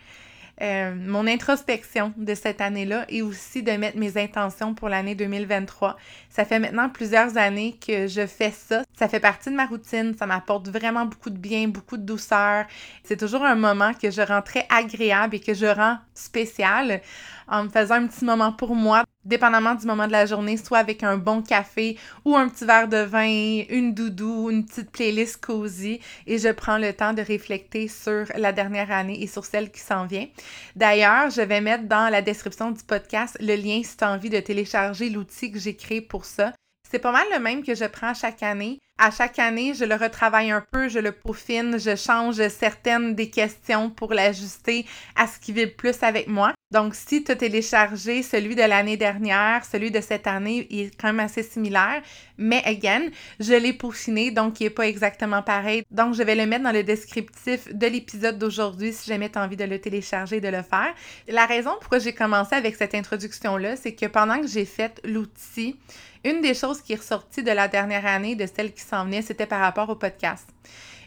euh, 0.62 0.94
mon 0.96 1.26
introspection 1.26 2.14
de 2.16 2.36
cette 2.36 2.62
année-là 2.62 3.06
et 3.10 3.24
aussi 3.24 3.64
de 3.64 3.72
mettre 3.72 3.98
mes 3.98 4.18
intentions 4.18 4.76
pour 4.76 4.88
l'année 4.88 5.16
2023. 5.16 5.98
Ça 6.30 6.46
fait 6.46 6.60
maintenant 6.60 6.90
plusieurs 6.90 7.38
années 7.38 7.76
que 7.86 8.08
je 8.08 8.28
fais 8.28 8.52
ça. 8.52 8.84
Ça 8.98 9.08
fait 9.08 9.20
partie 9.20 9.50
de 9.50 9.56
ma 9.56 9.66
routine. 9.66 10.14
Ça 10.18 10.28
m'apporte 10.28 10.68
vraiment 10.70 11.06
beaucoup 11.06 11.32
de 11.32 11.38
bien, 11.38 11.68
beaucoup 11.68 11.98
de 11.98 12.04
douceur. 12.04 12.66
C'est 13.04 13.18
toujours 13.18 13.44
un 13.44 13.56
moment 13.56 13.94
que 13.94 14.12
je 14.12 14.22
rends 14.22 14.44
très 14.44 14.68
agréable 14.70 15.36
et 15.36 15.40
que 15.40 15.56
je 15.56 15.66
rends 15.66 15.98
spécial 16.14 17.02
en 17.48 17.64
me 17.66 17.70
faisant 17.70 17.96
un 17.96 18.08
petit 18.08 18.26
moment 18.26 18.52
pour 18.52 18.76
moi, 18.76 19.03
dépendamment 19.26 19.76
du 19.76 19.86
moment 19.86 20.08
de 20.08 20.12
la 20.12 20.26
journée, 20.26 20.58
soit 20.58 20.80
avec 20.80 21.04
un 21.04 21.18
bon 21.18 21.42
café 21.42 21.98
ou 22.26 22.36
un 22.36 22.50
petit 22.50 22.66
verre 22.66 22.88
de 22.88 22.98
vin, 22.98 23.64
une 23.70 23.94
doudou, 23.94 24.50
une 24.50 24.66
petite 24.66 24.92
playlist 24.92 25.38
cosy 25.38 26.00
et 26.28 26.38
je 26.38 26.50
prends 26.50 26.78
le 26.78 26.94
temps 26.94 27.14
de 27.14 27.22
réfléchir 27.22 27.90
sur 27.90 28.26
la 28.36 28.52
dernière 28.52 28.92
année 28.92 29.22
et 29.22 29.28
sur 29.28 29.46
celle 29.46 29.72
qui 29.72 29.80
s'en 29.80 30.06
vient. 30.06 30.28
D'ailleurs, 30.76 31.30
je 31.30 31.42
vais 31.42 31.62
mettre 31.62 31.84
dans 31.88 32.10
la 32.10 32.22
description 32.22 32.72
du 32.72 32.84
podcast 32.84 33.38
le 33.40 33.56
lien 33.56 33.82
si 33.84 33.98
tu 33.98 34.04
as 34.04 34.12
envie 34.12 34.30
de 34.30 34.40
télécharger 34.40 35.10
l'outil 35.10 35.52
que 35.52 35.60
j'ai 35.60 35.76
créé 35.76 36.02
pour 36.02 36.26
ça. 36.26 36.54
C'est 36.94 37.00
pas 37.00 37.12
mal 37.12 37.26
le 37.34 37.40
même 37.40 37.64
que 37.64 37.74
je 37.74 37.86
prends 37.86 38.14
chaque 38.14 38.44
année. 38.44 38.78
À 39.00 39.10
chaque 39.10 39.40
année, 39.40 39.74
je 39.74 39.84
le 39.84 39.96
retravaille 39.96 40.52
un 40.52 40.64
peu, 40.72 40.90
je 40.90 41.00
le 41.00 41.12
peaufine, 41.12 41.80
je 41.80 41.96
change 41.96 42.48
certaines 42.50 43.16
des 43.16 43.32
questions 43.32 43.90
pour 43.90 44.14
l'ajuster 44.14 44.86
à 45.16 45.26
ce 45.26 45.40
qui 45.40 45.54
vibre 45.54 45.76
plus 45.76 46.04
avec 46.04 46.28
moi. 46.28 46.54
Donc, 46.72 46.94
si 46.94 47.24
tu 47.24 47.32
as 47.32 47.36
téléchargé 47.36 48.22
celui 48.22 48.54
de 48.54 48.62
l'année 48.62 48.98
dernière, 48.98 49.66
celui 49.66 49.90
de 49.90 50.02
cette 50.02 50.28
année, 50.28 50.68
il 50.70 50.80
est 50.82 50.96
quand 50.96 51.08
même 51.08 51.20
assez 51.20 51.42
similaire. 51.42 52.04
Mais, 52.38 52.62
again, 52.66 53.10
je 53.40 53.54
l'ai 53.54 53.74
peaufiné, 53.74 54.30
donc 54.30 54.60
il 54.60 54.66
n'est 54.66 54.70
pas 54.70 54.88
exactement 54.88 55.42
pareil. 55.42 55.84
Donc, 55.90 56.14
je 56.14 56.22
vais 56.22 56.36
le 56.36 56.46
mettre 56.46 56.64
dans 56.64 56.72
le 56.72 56.84
descriptif 56.84 57.74
de 57.74 57.88
l'épisode 57.88 58.38
d'aujourd'hui 58.38 58.94
si 58.94 59.10
jamais 59.10 59.30
tu 59.30 59.40
as 59.40 59.44
envie 59.44 59.58
de 59.58 59.66
le 59.66 59.80
télécharger 59.80 60.36
et 60.36 60.42
de 60.42 60.50
le 60.50 60.62
faire. 60.62 60.94
La 61.28 61.48
raison 61.48 61.72
pourquoi 61.82 61.98
j'ai 61.98 62.14
commencé 62.14 62.54
avec 62.54 62.76
cette 62.76 62.94
introduction-là, 62.94 63.76
c'est 63.76 63.96
que 63.96 64.06
pendant 64.06 64.40
que 64.40 64.48
j'ai 64.48 64.66
fait 64.66 65.02
l'outil, 65.04 65.78
une 66.24 66.42
des 66.42 66.54
choses 66.54 66.82
qui 66.82 66.94
est 66.94 66.98
ressortie 66.98 67.44
de 67.44 67.52
la 67.52 67.68
dernière 67.68 68.06
année, 68.06 68.36
de 68.36 68.46
celle 68.46 68.74
qui 68.74 68.82
s'en 68.82 69.06
venait, 69.06 69.22
c'était 69.22 69.46
par 69.46 69.60
rapport 69.60 69.90
au 69.90 69.96
podcast. 69.96 70.48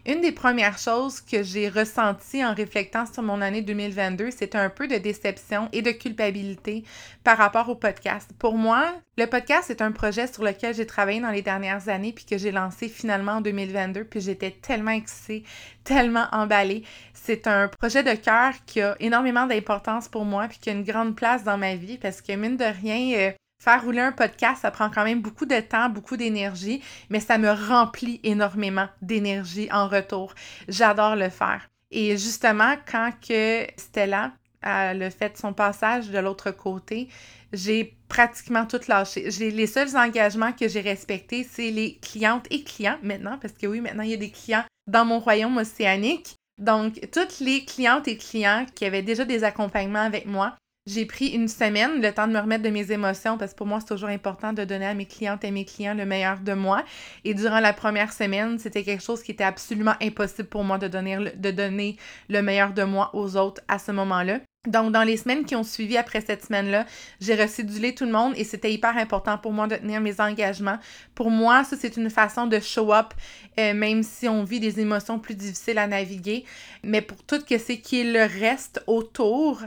Une 0.07 0.21
des 0.21 0.31
premières 0.31 0.79
choses 0.79 1.21
que 1.21 1.43
j'ai 1.43 1.69
ressenties 1.69 2.45
en 2.45 2.55
réflectant 2.55 3.07
sur 3.13 3.25
mon 3.25 3.41
année 3.41 3.61
2022, 3.61 4.31
c'était 4.31 4.57
un 4.57 4.71
peu 4.71 4.87
de 4.87 4.99
déception 4.99 5.69
et 5.73 5.83
de 5.83 5.91
culpabilité 5.91 6.85
par 7.25 7.37
rapport 7.39 7.69
au 7.69 7.75
podcast. 7.75 8.31
Pour 8.39 8.55
moi, 8.55 8.95
le 9.19 9.27
podcast 9.27 9.69
est 9.69 9.83
un 9.83 9.91
projet 9.91 10.29
sur 10.29 10.45
lequel 10.45 10.77
j'ai 10.77 10.87
travaillé 10.87 11.21
dans 11.21 11.33
les 11.33 11.43
dernières 11.43 11.89
années 11.89 12.13
puis 12.13 12.25
que 12.25 12.39
j'ai 12.39 12.53
lancé 12.53 12.89
finalement 12.89 13.33
en 13.33 13.41
2022 13.41 14.05
puis 14.05 14.21
j'étais 14.21 14.53
tellement 14.53 14.93
excitée, 14.93 15.43
tellement 15.83 16.29
emballée. 16.31 16.85
C'est 17.13 17.49
un 17.49 17.67
projet 17.67 18.05
de 18.05 18.15
cœur 18.15 18.53
qui 18.65 18.81
a 18.83 18.95
énormément 19.01 19.49
d'importance 19.49 20.07
pour 20.07 20.25
moi 20.25 20.47
puis 20.47 20.59
qui 20.61 20.71
a 20.71 20.73
une 20.73 20.85
grande 20.85 21.17
place 21.17 21.43
dans 21.43 21.59
ma 21.59 21.75
vie 21.75 21.99
parce 21.99 22.23
que 22.23 22.31
mine 22.31 22.57
de 22.57 22.65
rien, 22.81 23.19
euh, 23.19 23.33
Faire 23.67 23.83
rouler 23.83 23.99
un 23.99 24.13
podcast, 24.13 24.63
ça 24.63 24.71
prend 24.71 24.89
quand 24.89 25.03
même 25.03 25.21
beaucoup 25.21 25.45
de 25.45 25.59
temps, 25.59 25.89
beaucoup 25.89 26.17
d'énergie, 26.17 26.81
mais 27.11 27.19
ça 27.19 27.37
me 27.37 27.51
remplit 27.51 28.21
énormément 28.23 28.87
d'énergie 29.03 29.69
en 29.73 29.89
retour. 29.89 30.37
J'adore 30.69 31.17
le 31.17 31.31
faire. 31.31 31.69
Et 31.91 32.17
justement, 32.17 32.77
quand 32.89 33.11
que 33.27 33.67
Stella 33.77 34.31
a 34.63 34.95
le 34.95 35.11
fait 35.11 35.37
son 35.37 35.53
passage 35.53 36.11
de 36.11 36.19
l'autre 36.19 36.53
côté, 36.53 37.09
j'ai 37.53 37.99
pratiquement 38.07 38.67
tout 38.67 38.79
lâché. 38.87 39.31
Les 39.31 39.67
seuls 39.67 39.97
engagements 39.97 40.53
que 40.53 40.69
j'ai 40.69 40.81
respectés, 40.81 41.43
c'est 41.43 41.73
les 41.73 41.97
clientes 41.97 42.47
et 42.53 42.63
clients 42.63 42.99
maintenant, 43.03 43.37
parce 43.37 43.55
que 43.55 43.67
oui, 43.67 43.81
maintenant 43.81 44.05
il 44.05 44.11
y 44.11 44.15
a 44.15 44.19
des 44.19 44.31
clients 44.31 44.65
dans 44.87 45.05
mon 45.05 45.19
royaume 45.19 45.57
océanique. 45.57 46.37
Donc, 46.59 47.01
toutes 47.13 47.41
les 47.41 47.65
clientes 47.65 48.07
et 48.07 48.17
clients 48.17 48.65
qui 48.77 48.85
avaient 48.85 49.03
déjà 49.03 49.25
des 49.25 49.43
accompagnements 49.43 49.99
avec 50.03 50.25
moi, 50.25 50.57
j'ai 50.87 51.05
pris 51.05 51.29
une 51.29 51.49
semaine, 51.49 52.01
le 52.01 52.13
temps 52.13 52.29
de 52.29 52.33
me 52.33 52.39
remettre 52.39 52.63
de 52.63 52.71
mes 52.71 52.93
émotions, 52.93 53.37
parce 53.37 53.53
que 53.53 53.57
pour 53.57 53.67
moi, 53.67 53.81
c'est 53.81 53.89
toujours 53.89 54.09
important 54.09 54.53
de 54.53 54.65
donner 54.65 54.87
à 54.87 54.95
mes 54.95 55.07
clientes 55.07 55.43
et 55.45 55.51
mes 55.51 55.65
clients 55.65 55.95
le 55.95 56.07
meilleur 56.07 56.39
de 56.39 56.53
moi. 56.53 56.85
Et 57.25 57.35
durant 57.35 57.61
la 57.61 57.73
première 57.73 58.13
semaine, 58.13 58.59
c'était 58.59 58.85
quelque 58.85 59.03
chose 59.03 59.23
qui 59.23 59.33
était 59.33 59.45
absolument 59.45 59.95
impossible 60.01 60.49
pour 60.49 60.63
moi 60.63 60.79
de 60.79 60.87
donner, 60.87 61.97
le 62.29 62.41
meilleur 62.43 62.73
de 62.73 62.85
moi 62.85 63.11
aux 63.15 63.37
autres 63.37 63.63
à 63.67 63.79
ce 63.79 63.91
moment-là. 63.93 64.41
Donc, 64.69 64.93
dans 64.93 65.05
les 65.05 65.17
semaines 65.17 65.45
qui 65.45 65.55
ont 65.55 65.63
suivi 65.63 65.97
après 65.97 66.21
cette 66.21 66.45
semaine-là, 66.45 66.87
j'ai 67.21 67.35
recidulé 67.35 67.95
tout 67.95 68.05
le 68.05 68.11
monde 68.11 68.33
et 68.37 68.43
c'était 68.43 68.73
hyper 68.73 68.97
important 68.97 69.39
pour 69.39 69.53
moi 69.53 69.69
de 69.69 69.77
tenir 69.77 70.01
mes 70.01 70.21
engagements. 70.21 70.79
Pour 71.15 71.31
moi, 71.31 71.63
ça, 71.63 71.77
c'est 71.79 71.97
une 71.97 72.11
façon 72.11 72.47
de 72.47 72.59
show 72.59 72.93
up, 72.93 73.15
euh, 73.61 73.75
même 73.75 74.03
si 74.03 74.29
on 74.29 74.43
vit 74.43 74.59
des 74.59 74.81
émotions 74.81 75.21
plus 75.21 75.37
difficiles 75.37 75.79
à 75.79 75.87
naviguer. 75.87 76.45
Mais 76.83 77.01
pour 77.01 77.23
tout 77.23 77.41
ce 77.49 77.73
qui 77.73 78.01
est 78.01 78.13
le 78.13 78.41
reste 78.41 78.83
autour, 78.89 79.63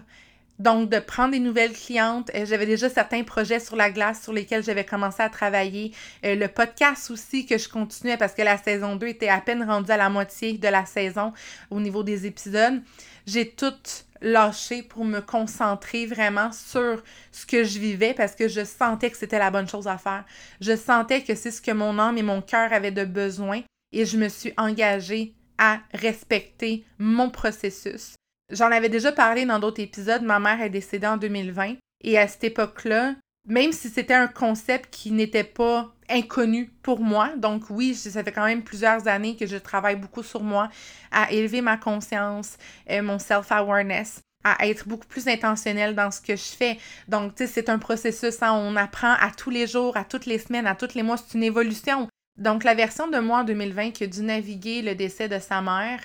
donc, 0.59 0.89
de 0.89 0.99
prendre 0.99 1.31
des 1.31 1.39
nouvelles 1.39 1.73
clientes. 1.73 2.29
Euh, 2.35 2.45
j'avais 2.45 2.65
déjà 2.65 2.89
certains 2.89 3.23
projets 3.23 3.61
sur 3.61 3.77
la 3.77 3.89
glace 3.89 4.21
sur 4.21 4.33
lesquels 4.33 4.63
j'avais 4.63 4.83
commencé 4.83 5.23
à 5.23 5.29
travailler. 5.29 5.93
Euh, 6.25 6.35
le 6.35 6.47
podcast 6.49 7.09
aussi 7.11 7.45
que 7.45 7.57
je 7.57 7.69
continuais 7.69 8.17
parce 8.17 8.33
que 8.33 8.41
la 8.41 8.57
saison 8.57 8.97
2 8.97 9.07
était 9.07 9.29
à 9.29 9.39
peine 9.39 9.63
rendue 9.63 9.91
à 9.91 9.97
la 9.97 10.09
moitié 10.09 10.57
de 10.57 10.67
la 10.67 10.85
saison 10.85 11.33
au 11.69 11.79
niveau 11.79 12.03
des 12.03 12.25
épisodes. 12.25 12.81
J'ai 13.25 13.49
tout 13.49 13.73
lâché 14.21 14.83
pour 14.83 15.05
me 15.05 15.21
concentrer 15.21 16.05
vraiment 16.05 16.51
sur 16.51 17.01
ce 17.31 17.45
que 17.45 17.63
je 17.63 17.79
vivais 17.79 18.13
parce 18.13 18.35
que 18.35 18.49
je 18.49 18.65
sentais 18.65 19.09
que 19.09 19.17
c'était 19.17 19.39
la 19.39 19.51
bonne 19.51 19.69
chose 19.69 19.87
à 19.87 19.97
faire. 19.97 20.25
Je 20.59 20.75
sentais 20.75 21.23
que 21.23 21.35
c'est 21.35 21.51
ce 21.51 21.61
que 21.61 21.71
mon 21.71 21.97
âme 21.99 22.17
et 22.17 22.23
mon 22.23 22.41
cœur 22.41 22.73
avaient 22.73 22.91
de 22.91 23.05
besoin 23.05 23.61
et 23.93 24.05
je 24.05 24.17
me 24.17 24.27
suis 24.27 24.53
engagée 24.57 25.33
à 25.57 25.79
respecter 25.93 26.85
mon 26.97 27.29
processus. 27.29 28.15
J'en 28.49 28.71
avais 28.71 28.89
déjà 28.89 29.11
parlé 29.11 29.45
dans 29.45 29.59
d'autres 29.59 29.81
épisodes, 29.81 30.23
ma 30.23 30.39
mère 30.39 30.61
est 30.61 30.69
décédée 30.69 31.07
en 31.07 31.17
2020 31.17 31.75
et 32.03 32.17
à 32.17 32.27
cette 32.27 32.43
époque-là, 32.43 33.15
même 33.47 33.71
si 33.71 33.89
c'était 33.89 34.13
un 34.13 34.27
concept 34.27 34.89
qui 34.91 35.11
n'était 35.11 35.43
pas 35.43 35.93
inconnu 36.09 36.71
pour 36.81 36.99
moi, 36.99 37.31
donc 37.37 37.69
oui, 37.69 37.93
ça 37.93 38.23
fait 38.23 38.31
quand 38.31 38.45
même 38.45 38.63
plusieurs 38.63 39.07
années 39.07 39.35
que 39.35 39.45
je 39.45 39.57
travaille 39.57 39.95
beaucoup 39.95 40.23
sur 40.23 40.41
moi, 40.41 40.69
à 41.11 41.31
élever 41.31 41.61
ma 41.61 41.77
conscience, 41.77 42.57
euh, 42.89 43.03
mon 43.03 43.19
self-awareness, 43.19 44.21
à 44.43 44.67
être 44.67 44.87
beaucoup 44.87 45.07
plus 45.07 45.27
intentionnel 45.27 45.95
dans 45.95 46.09
ce 46.09 46.21
que 46.21 46.35
je 46.35 46.41
fais. 46.41 46.77
Donc, 47.07 47.35
tu 47.35 47.45
sais, 47.45 47.51
c'est 47.51 47.69
un 47.69 47.77
processus, 47.77 48.41
hein, 48.41 48.53
on 48.53 48.75
apprend 48.75 49.13
à 49.13 49.31
tous 49.31 49.49
les 49.49 49.67
jours, 49.67 49.95
à 49.97 50.03
toutes 50.03 50.25
les 50.25 50.39
semaines, 50.39 50.65
à 50.65 50.75
tous 50.75 50.95
les 50.95 51.03
mois, 51.03 51.17
c'est 51.17 51.37
une 51.37 51.43
évolution. 51.43 52.07
Donc, 52.37 52.63
la 52.63 52.73
version 52.73 53.07
de 53.07 53.19
moi 53.19 53.39
en 53.39 53.43
2020 53.43 53.91
qui 53.91 54.05
a 54.05 54.07
dû 54.07 54.21
naviguer 54.21 54.81
le 54.81 54.95
décès 54.95 55.27
de 55.27 55.39
sa 55.39 55.61
mère, 55.61 55.99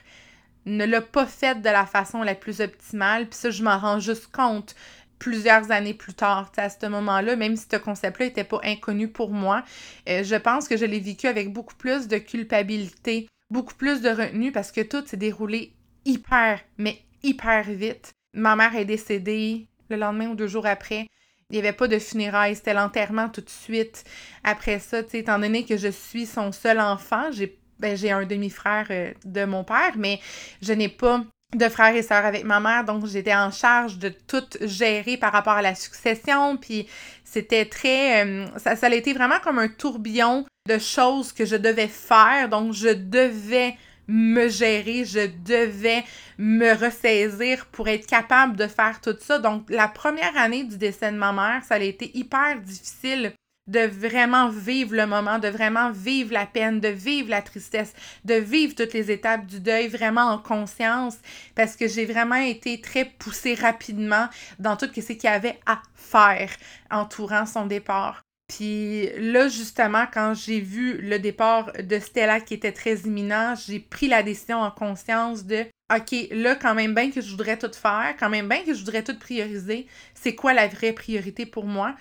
ne 0.66 0.85
l'a 0.85 1.00
pas 1.00 1.26
fait 1.26 1.61
de 1.61 1.68
la 1.68 1.87
façon 1.87 2.23
la 2.23 2.35
plus 2.35 2.61
optimale. 2.61 3.28
Puis 3.28 3.38
ça, 3.38 3.50
je 3.50 3.62
m'en 3.62 3.78
rends 3.78 4.00
juste 4.00 4.28
compte 4.28 4.75
plusieurs 5.18 5.71
années 5.71 5.94
plus 5.94 6.14
tard, 6.14 6.52
à 6.56 6.68
ce 6.68 6.87
moment-là, 6.87 7.37
même 7.37 7.56
si 7.56 7.66
ce 7.71 7.76
concept-là 7.76 8.26
n'était 8.26 8.44
pas 8.44 8.61
inconnu 8.62 9.09
pour 9.09 9.30
moi, 9.30 9.64
euh, 10.09 10.23
je 10.23 10.35
pense 10.35 10.68
que 10.68 10.76
je 10.76 10.85
l'ai 10.85 11.00
vécu 11.00 11.26
avec 11.26 11.52
beaucoup 11.52 11.75
plus 11.76 12.09
de 12.09 12.18
culpabilité, 12.18 13.28
beaucoup 13.50 13.75
plus 13.75 14.02
de 14.02 14.11
retenue 14.11 14.52
parce 14.52 14.71
que 14.71 14.83
tout 14.83 15.02
s'est 15.06 15.16
déroulé 15.16 15.73
hyper, 16.04 16.61
mais 16.76 17.00
hyper 17.23 17.64
vite. 17.64 18.12
Ma 18.35 18.56
mère 18.56 18.76
est 18.76 18.85
décédée 18.85 19.66
le 19.88 19.97
lendemain 19.97 20.28
ou 20.28 20.35
deux 20.35 20.47
jours 20.47 20.66
après. 20.66 21.06
Il 21.50 21.54
n'y 21.54 21.59
avait 21.59 21.73
pas 21.73 21.88
de 21.88 21.99
funérailles, 21.99 22.56
c'était 22.56 22.75
l'enterrement 22.75 23.28
tout 23.28 23.40
de 23.42 23.50
suite. 23.50 24.04
Après 24.42 24.78
ça, 24.78 25.00
étant 25.12 25.38
donné 25.38 25.64
que 25.64 25.76
je 25.76 25.88
suis 25.88 26.26
son 26.26 26.52
seul 26.52 26.80
enfant, 26.80 27.30
j'ai 27.33 27.59
ben, 27.78 27.97
j'ai 27.97 28.11
un 28.11 28.25
demi-frère 28.25 28.87
euh, 28.90 29.12
de 29.25 29.45
mon 29.45 29.64
père, 29.64 29.93
mais 29.97 30.21
je 30.62 30.73
n'ai 30.73 30.88
pas 30.88 31.23
de 31.54 31.69
frères 31.69 31.95
et 31.95 32.02
sœurs 32.02 32.25
avec 32.25 32.45
ma 32.45 32.61
mère, 32.61 32.85
donc 32.85 33.07
j'étais 33.07 33.35
en 33.35 33.50
charge 33.50 33.99
de 33.99 34.09
tout 34.09 34.45
gérer 34.62 35.16
par 35.16 35.33
rapport 35.33 35.52
à 35.52 35.62
la 35.62 35.75
succession, 35.75 36.57
puis 36.57 36.88
c'était 37.25 37.64
très... 37.64 38.25
Euh, 38.25 38.47
ça, 38.57 38.76
ça 38.76 38.87
a 38.87 38.95
été 38.95 39.12
vraiment 39.12 39.38
comme 39.43 39.59
un 39.59 39.69
tourbillon 39.69 40.45
de 40.69 40.78
choses 40.78 41.33
que 41.33 41.45
je 41.45 41.57
devais 41.57 41.88
faire, 41.88 42.49
donc 42.49 42.73
je 42.73 42.88
devais 42.88 43.76
me 44.09 44.49
gérer, 44.49 45.04
je 45.04 45.26
devais 45.45 46.04
me 46.38 46.75
ressaisir 46.75 47.66
pour 47.66 47.88
être 47.88 48.07
capable 48.07 48.57
de 48.57 48.66
faire 48.66 49.00
tout 49.00 49.16
ça. 49.19 49.38
Donc, 49.38 49.64
la 49.71 49.88
première 49.88 50.37
année 50.37 50.64
du 50.64 50.76
décès 50.76 51.11
de 51.11 51.16
ma 51.16 51.33
mère, 51.33 51.62
ça 51.64 51.76
a 51.76 51.78
été 51.78 52.11
hyper 52.16 52.61
difficile 52.61 53.33
de 53.66 53.80
vraiment 53.80 54.49
vivre 54.49 54.94
le 54.94 55.06
moment, 55.06 55.38
de 55.38 55.49
vraiment 55.49 55.90
vivre 55.90 56.33
la 56.33 56.47
peine, 56.47 56.80
de 56.80 56.88
vivre 56.88 57.30
la 57.30 57.42
tristesse, 57.42 57.94
de 58.25 58.35
vivre 58.35 58.75
toutes 58.75 58.92
les 58.92 59.11
étapes 59.11 59.47
du 59.47 59.61
deuil 59.61 59.88
vraiment 59.88 60.26
en 60.26 60.38
conscience, 60.38 61.16
parce 61.54 61.76
que 61.76 61.88
j'ai 61.88 62.04
vraiment 62.04 62.35
été 62.37 62.80
très 62.80 63.04
poussée 63.04 63.54
rapidement 63.54 64.28
dans 64.59 64.76
tout 64.76 64.88
ce 64.94 65.00
qu'il 65.00 65.25
y 65.25 65.26
avait 65.28 65.59
à 65.66 65.80
faire 65.94 66.50
entourant 66.90 67.47
son 67.47 67.66
départ. 67.66 68.23
Puis 68.47 69.09
là, 69.16 69.49
justement, 69.49 70.04
quand 70.12 70.35
j'ai 70.35 70.61
vu 70.61 70.99
le 71.00 71.18
départ 71.18 71.73
de 71.83 71.99
Stella 71.99 72.40
qui 72.40 72.52
était 72.54 72.73
très 72.73 72.97
imminent, 73.00 73.54
j'ai 73.54 73.80
pris 73.80 74.06
la 74.06 74.23
décision 74.23 74.61
en 74.61 74.71
conscience 74.71 75.44
de 75.47 75.64
OK, 75.94 76.14
là, 76.30 76.54
quand 76.54 76.75
même 76.75 76.94
bien 76.94 77.11
que 77.11 77.21
je 77.21 77.30
voudrais 77.30 77.59
tout 77.59 77.73
faire, 77.73 78.14
quand 78.18 78.28
même 78.28 78.49
bien 78.49 78.62
que 78.62 78.75
je 78.75 78.80
voudrais 78.80 79.02
tout 79.02 79.18
prioriser, 79.18 79.87
c'est 80.14 80.35
quoi 80.35 80.52
la 80.52 80.66
vraie 80.66 80.92
priorité 80.92 81.47
pour 81.47 81.64
moi? 81.64 81.94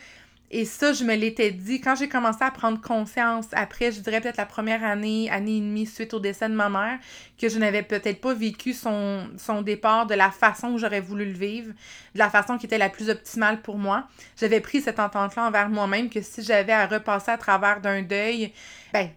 Et 0.55 0.65
ça, 0.65 0.93
je 0.93 1.03
me 1.03 1.15
l'étais 1.15 1.50
dit 1.50 1.81
quand 1.81 1.95
j'ai 1.95 2.07
commencé 2.07 2.43
à 2.43 2.51
prendre 2.51 2.79
conscience, 2.79 3.48
après, 3.53 3.91
je 3.91 4.01
dirais 4.01 4.22
peut-être 4.22 4.38
la 4.38 4.45
première 4.45 4.83
année, 4.83 5.27
année 5.31 5.57
et 5.57 5.60
demie 5.60 5.88
suite 5.88 6.13
au 6.13 6.19
décès 6.19 6.48
de 6.48 6.53
ma 6.53 6.69
mère, 6.69 7.00
que 7.39 7.50
je 7.50 7.57
n'avais 7.57 7.81
peut-être 7.81 8.22
pas 8.22 8.36
vécu 8.36 8.72
son, 8.74 9.25
départ 9.65 10.05
de 10.05 10.13
la 10.13 10.29
façon 10.29 10.74
où 10.74 10.77
j'aurais 10.77 11.01
voulu 11.01 11.25
le 11.25 11.33
vivre, 11.33 11.74
de 12.13 12.19
la 12.19 12.29
façon 12.29 12.60
qui 12.60 12.67
était 12.67 12.77
la 12.77 12.89
plus 12.89 13.10
optimale 13.10 13.63
pour 13.63 13.79
moi. 13.79 14.07
J'avais 14.39 14.62
pris 14.62 14.79
cette 14.79 15.00
entente-là 15.00 15.48
envers 15.48 15.69
moi-même 15.69 16.07
que 16.07 16.22
si 16.22 16.43
j'avais 16.43 16.72
à 16.72 16.86
repasser 16.86 17.31
à 17.31 17.38
travers 17.39 17.81
d'un 17.81 18.03
deuil, 18.03 18.53
ben, 18.93 19.10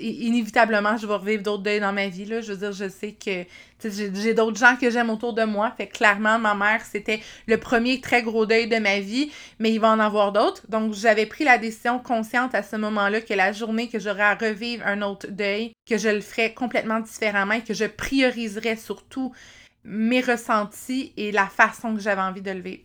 inévitablement, 0.00 0.96
je 0.96 1.06
vais 1.06 1.16
revivre 1.16 1.42
d'autres 1.42 1.64
deuils 1.64 1.80
dans 1.80 1.92
ma 1.92 2.08
vie. 2.08 2.24
Je 2.24 2.52
veux 2.52 2.56
dire, 2.56 2.72
je 2.72 2.88
sais 2.88 3.12
que 3.12 3.44
j'ai 3.82 4.34
d'autres 4.34 4.58
gens 4.58 4.76
que 4.76 4.90
j'aime 4.90 5.10
autour 5.10 5.34
de 5.34 5.44
moi. 5.44 5.72
Fait 5.76 5.86
clairement, 5.86 6.38
ma 6.38 6.54
mère, 6.54 6.84
c'était 6.84 7.20
le 7.46 7.58
premier 7.58 8.00
très 8.00 8.22
gros 8.22 8.46
deuil 8.46 8.68
de 8.68 8.76
ma 8.76 9.00
vie, 9.00 9.30
mais 9.58 9.70
il 9.70 9.78
va 9.78 9.90
en 9.90 10.00
avoir 10.00 10.32
d'autres. 10.32 10.62
Donc, 10.68 10.94
j'avais 10.94 11.26
pris 11.26 11.44
la 11.44 11.58
décision 11.58 11.98
consciente 11.98 12.54
à 12.54 12.62
ce 12.62 12.76
moment-là 12.76 13.20
que 13.20 13.34
la 13.34 13.52
journée 13.52 13.88
que 13.88 13.98
j'aurais 13.98 14.22
à 14.22 14.34
revivre 14.34 14.86
un 14.86 15.02
autre 15.02 15.28
deuil, 15.28 15.72
que 15.88 15.98
je 15.98 16.08
le 16.08 16.20
ferais 16.20 16.54
complètement 16.54 17.00
différemment 17.00 17.54
et 17.54 17.62
que 17.62 17.74
je 17.74 17.84
prioriserais 17.84 18.76
surtout 18.76 19.32
mes 19.84 20.20
ressentis 20.20 21.12
et 21.16 21.32
la 21.32 21.46
façon 21.46 21.94
que 21.94 22.00
j'avais 22.00 22.20
envie 22.20 22.42
de 22.42 22.50
le 22.50 22.60
vivre. 22.60 22.82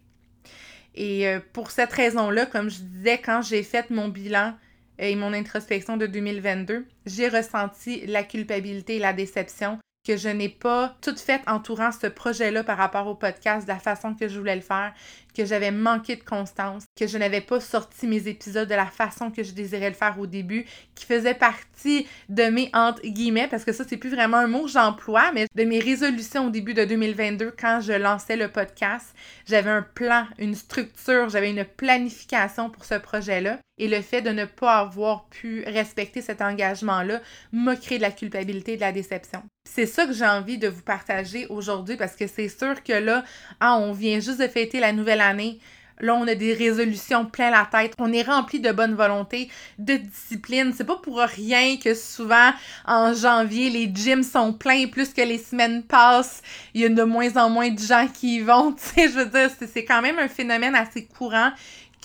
Et 0.96 1.28
euh, 1.28 1.40
pour 1.54 1.72
cette 1.72 1.92
raison-là, 1.92 2.46
comme 2.46 2.70
je 2.70 2.80
disais, 2.80 3.18
quand 3.18 3.42
j'ai 3.42 3.64
fait 3.64 3.90
mon 3.90 4.10
bilan 4.10 4.54
et 5.00 5.16
mon 5.16 5.34
introspection 5.34 5.98
de 5.98 6.06
2022, 6.06 6.86
j'ai 7.06 7.28
ressenti 7.28 8.06
la 8.06 8.24
culpabilité 8.24 8.98
et 8.98 9.00
la 9.00 9.14
déception 9.14 9.80
que 10.06 10.18
je 10.18 10.28
n'ai 10.28 10.50
pas 10.50 10.96
tout 11.02 11.16
fait 11.16 11.42
entourant 11.48 11.92
ce 11.92 12.08
projet-là 12.08 12.64
par 12.64 12.78
rapport 12.78 13.08
au 13.08 13.16
podcast 13.16 13.66
de 13.66 13.72
la 13.72 13.80
façon 13.80 14.14
que 14.14 14.28
je 14.28 14.38
voulais 14.38 14.56
le 14.56 14.62
faire, 14.62 14.94
que 15.34 15.46
j'avais 15.46 15.72
manqué 15.72 16.16
de 16.16 16.24
constance, 16.24 16.84
que 16.98 17.08
je 17.08 17.18
n'avais 17.18 17.42
pas 17.42 17.60
sorti 17.60 18.06
mes 18.08 18.28
épisodes 18.28 18.68
de 18.68 18.76
la 18.76 18.86
façon 18.86 19.32
que 19.32 19.44
je 19.44 19.54
désirais 19.54 19.90
le 19.90 19.96
faire 19.96 20.20
au 20.20 20.28
début, 20.28 20.66
qui 20.96 21.06
faisait 21.06 21.34
partie 21.34 22.06
de 22.30 22.44
mes 22.44 22.70
entre 22.74 23.02
guillemets, 23.02 23.48
parce 23.48 23.64
que 23.64 23.72
ça, 23.72 23.84
c'est 23.88 23.98
plus 23.98 24.10
vraiment 24.10 24.38
un 24.38 24.48
mot 24.48 24.64
que 24.64 24.72
j'emploie, 24.72 25.32
mais 25.34 25.48
de 25.56 25.64
mes 25.64 25.80
résolutions 25.80 26.48
au 26.48 26.50
début 26.50 26.74
de 26.74 26.84
2022, 26.84 27.54
quand 27.58 27.80
je 27.82 27.94
lançais 27.94 28.36
le 28.36 28.50
podcast, 28.50 29.16
j'avais 29.46 29.72
un 29.72 29.82
plan, 29.82 30.28
une 30.38 30.56
structure, 30.56 31.30
j'avais 31.30 31.52
une 31.52 31.66
planification 31.66 32.70
pour 32.70 32.86
ce 32.86 32.96
projet-là. 32.96 33.60
Et 33.80 33.88
le 33.88 34.02
fait 34.02 34.22
de 34.22 34.30
ne 34.30 34.46
pas 34.46 34.78
avoir 34.78 35.26
pu 35.30 35.64
respecter 35.66 36.22
cet 36.22 36.42
engagement-là 36.42 37.22
m'a 37.52 37.76
créé 37.76 37.98
de 37.98 38.04
la 38.04 38.12
culpabilité 38.12 38.74
et 38.74 38.76
de 38.76 38.82
la 38.82 38.92
déception. 38.92 39.42
C'est 39.66 39.86
ça 39.86 40.06
que 40.06 40.14
j'ai 40.14 40.26
envie 40.26 40.58
de 40.58 40.68
vous 40.68 40.82
partager 40.82 41.48
aujourd'hui 41.48 41.96
parce 41.96 42.16
que 42.16 42.28
c'est 42.28 42.50
sûr 42.50 42.84
que 42.84 42.94
là, 42.94 43.24
ah, 43.60 43.78
on 43.78 43.94
vient 43.94 44.20
juste 44.20 44.40
de 44.40 44.48
fêter 44.48 44.80
la 44.80 44.92
nouvelle 44.92 45.22
année. 45.22 45.60
Là, 46.00 46.16
on 46.16 46.28
a 46.28 46.36
des 46.36 46.54
résolutions 46.54 47.26
plein 47.26 47.50
la 47.50 47.68
tête. 47.72 47.94
On 47.98 48.12
est 48.12 48.24
rempli 48.24 48.60
de 48.60 48.72
bonne 48.72 48.96
volonté, 48.96 49.50
de 49.80 49.96
discipline. 49.96 50.74
C'est 50.76 50.84
pas 50.84 50.98
pour 50.98 51.20
rien 51.20 51.78
que 51.78 51.94
souvent, 51.94 52.52
en 52.86 53.14
janvier, 53.14 53.70
les 53.70 53.92
gyms 53.94 54.24
sont 54.24 54.54
pleins. 54.54 54.88
Plus 54.88 55.14
que 55.14 55.22
les 55.22 55.38
semaines 55.38 55.84
passent, 55.84 56.42
il 56.74 56.82
y 56.82 56.86
a 56.86 56.90
de 56.90 57.04
moins 57.04 57.38
en 57.38 57.50
moins 57.50 57.70
de 57.70 57.80
gens 57.80 58.08
qui 58.14 58.38
y 58.38 58.40
vont. 58.42 58.74
Tu 58.94 59.02
sais, 59.02 59.08
je 59.08 59.20
veux 59.20 59.26
dire, 59.26 59.50
c'est 59.72 59.86
quand 59.86 60.02
même 60.02 60.20
un 60.20 60.28
phénomène 60.28 60.76
assez 60.76 61.06
courant 61.06 61.52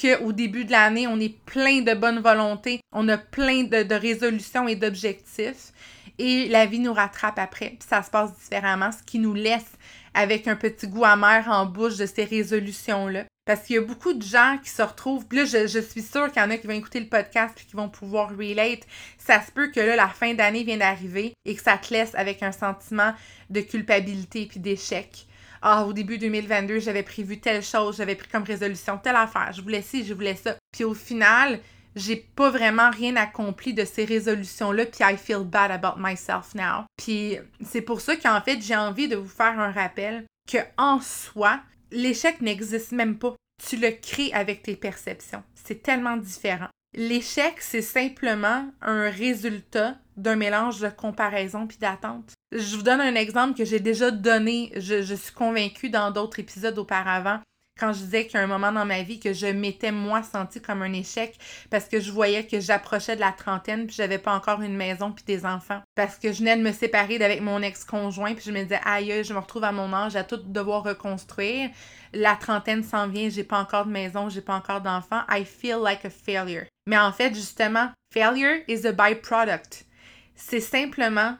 qu'au 0.00 0.32
début 0.32 0.64
de 0.64 0.70
l'année, 0.70 1.06
on 1.06 1.18
est 1.18 1.34
plein 1.44 1.80
de 1.80 1.94
bonne 1.94 2.20
volonté, 2.20 2.80
on 2.92 3.08
a 3.08 3.18
plein 3.18 3.64
de, 3.64 3.94
résolutions 3.94 4.68
et 4.68 4.76
d'objectifs, 4.76 5.72
et 6.18 6.48
la 6.48 6.66
vie 6.66 6.78
nous 6.78 6.92
rattrape 6.92 7.38
après, 7.38 7.70
puis 7.70 7.88
ça 7.88 8.02
se 8.02 8.10
passe 8.10 8.36
différemment, 8.36 8.90
ce 8.92 9.02
qui 9.02 9.18
nous 9.18 9.34
laisse 9.34 9.72
avec 10.14 10.48
un 10.48 10.56
petit 10.56 10.88
goût 10.88 11.04
amer 11.04 11.46
en 11.48 11.66
bouche 11.66 11.96
de 11.96 12.06
ces 12.06 12.24
résolutions-là. 12.24 13.24
Parce 13.44 13.62
qu'il 13.62 13.76
y 13.76 13.78
a 13.78 13.82
beaucoup 13.82 14.12
de 14.12 14.22
gens 14.22 14.58
qui 14.62 14.68
se 14.68 14.82
retrouvent. 14.82 15.26
Puis 15.26 15.38
là, 15.38 15.44
je, 15.46 15.78
suis 15.78 16.02
sûre 16.02 16.30
qu'il 16.30 16.42
y 16.42 16.44
en 16.44 16.50
a 16.50 16.58
qui 16.58 16.66
vont 16.66 16.74
écouter 16.74 17.00
le 17.00 17.06
podcast 17.06 17.54
puis 17.56 17.64
qui 17.64 17.76
vont 17.76 17.88
pouvoir 17.88 18.28
relate. 18.36 18.80
Ça 19.16 19.40
se 19.40 19.50
peut 19.50 19.68
que 19.68 19.80
là, 19.80 19.96
la 19.96 20.08
fin 20.08 20.34
d'année 20.34 20.64
vient 20.64 20.76
d'arriver 20.76 21.32
et 21.46 21.54
que 21.54 21.62
ça 21.62 21.78
te 21.78 21.94
laisse 21.94 22.14
avec 22.14 22.42
un 22.42 22.52
sentiment 22.52 23.14
de 23.48 23.62
culpabilité 23.62 24.44
puis 24.44 24.60
d'échec. 24.60 25.26
Ah, 25.62 25.84
au 25.86 25.92
début 25.92 26.18
2022, 26.18 26.78
j'avais 26.80 27.02
prévu 27.02 27.40
telle 27.40 27.62
chose, 27.62 27.96
j'avais 27.96 28.14
pris 28.14 28.28
comme 28.28 28.44
résolution 28.44 28.98
telle 28.98 29.16
affaire, 29.16 29.52
je 29.52 29.62
voulais 29.62 29.82
ci, 29.82 30.04
je 30.04 30.14
voulais 30.14 30.36
ça. 30.36 30.54
Puis 30.70 30.84
au 30.84 30.94
final, 30.94 31.58
j'ai 31.98 32.16
pas 32.16 32.50
vraiment 32.50 32.90
rien 32.90 33.16
accompli 33.16 33.74
de 33.74 33.84
ces 33.84 34.04
résolutions-là, 34.04 34.86
puis 34.86 35.00
I 35.02 35.16
feel 35.16 35.44
bad 35.44 35.70
about 35.70 36.00
myself 36.00 36.54
now. 36.54 36.84
Puis 36.96 37.36
c'est 37.64 37.82
pour 37.82 38.00
ça 38.00 38.16
qu'en 38.16 38.40
fait, 38.40 38.60
j'ai 38.62 38.76
envie 38.76 39.08
de 39.08 39.16
vous 39.16 39.28
faire 39.28 39.58
un 39.58 39.72
rappel 39.72 40.24
que 40.50 40.58
en 40.76 41.00
soi, 41.00 41.60
l'échec 41.90 42.40
n'existe 42.40 42.92
même 42.92 43.18
pas. 43.18 43.34
Tu 43.62 43.76
le 43.76 43.90
crées 43.90 44.32
avec 44.32 44.62
tes 44.62 44.76
perceptions. 44.76 45.42
C'est 45.54 45.82
tellement 45.82 46.16
différent. 46.16 46.68
L'échec, 46.94 47.56
c'est 47.60 47.82
simplement 47.82 48.70
un 48.80 49.10
résultat 49.10 49.98
d'un 50.16 50.36
mélange 50.36 50.80
de 50.80 50.88
comparaison 50.88 51.66
puis 51.66 51.78
d'attente. 51.78 52.32
Je 52.52 52.76
vous 52.76 52.82
donne 52.82 53.00
un 53.00 53.14
exemple 53.14 53.58
que 53.58 53.64
j'ai 53.64 53.80
déjà 53.80 54.10
donné, 54.10 54.72
je, 54.76 55.02
je 55.02 55.14
suis 55.14 55.34
convaincue 55.34 55.90
dans 55.90 56.10
d'autres 56.10 56.38
épisodes 56.38 56.78
auparavant 56.78 57.40
quand 57.78 57.92
je 57.92 58.00
disais 58.00 58.26
qu'il 58.26 58.34
y 58.34 58.40
a 58.40 58.44
un 58.44 58.48
moment 58.48 58.72
dans 58.72 58.84
ma 58.84 59.02
vie 59.02 59.20
que 59.20 59.32
je 59.32 59.46
m'étais 59.46 59.92
moi 59.92 60.22
senti 60.22 60.60
comme 60.60 60.82
un 60.82 60.92
échec 60.92 61.38
parce 61.70 61.86
que 61.86 62.00
je 62.00 62.10
voyais 62.10 62.46
que 62.46 62.60
j'approchais 62.60 63.14
de 63.14 63.20
la 63.20 63.32
trentaine 63.32 63.86
puis 63.86 63.96
j'avais 63.96 64.18
pas 64.18 64.34
encore 64.34 64.62
une 64.62 64.76
maison 64.76 65.12
puis 65.12 65.24
des 65.24 65.46
enfants. 65.46 65.80
Parce 65.94 66.18
que 66.18 66.32
je 66.32 66.38
venais 66.38 66.56
de 66.56 66.62
me 66.62 66.72
séparer 66.72 67.18
d'avec 67.18 67.40
mon 67.40 67.62
ex-conjoint 67.62 68.34
puis 68.34 68.44
je 68.46 68.52
me 68.52 68.62
disais 68.62 68.80
aïe 68.84 69.22
je 69.24 69.32
me 69.32 69.38
retrouve 69.38 69.64
à 69.64 69.72
mon 69.72 69.92
âge 69.92 70.16
à 70.16 70.24
tout 70.24 70.36
devoir 70.36 70.82
reconstruire. 70.82 71.70
La 72.12 72.36
trentaine 72.36 72.82
s'en 72.82 73.08
vient 73.08 73.28
j'ai 73.28 73.44
pas 73.44 73.60
encore 73.60 73.86
de 73.86 73.92
maison 73.92 74.28
j'ai 74.28 74.42
pas 74.42 74.54
encore 74.54 74.80
d'enfants 74.80 75.22
I 75.30 75.44
feel 75.44 75.78
like 75.82 76.04
a 76.04 76.10
failure. 76.10 76.66
Mais 76.86 76.98
en 76.98 77.12
fait 77.12 77.34
justement 77.34 77.90
failure 78.12 78.62
is 78.66 78.86
a 78.86 78.92
byproduct. 78.92 79.86
C'est 80.34 80.60
simplement 80.60 81.36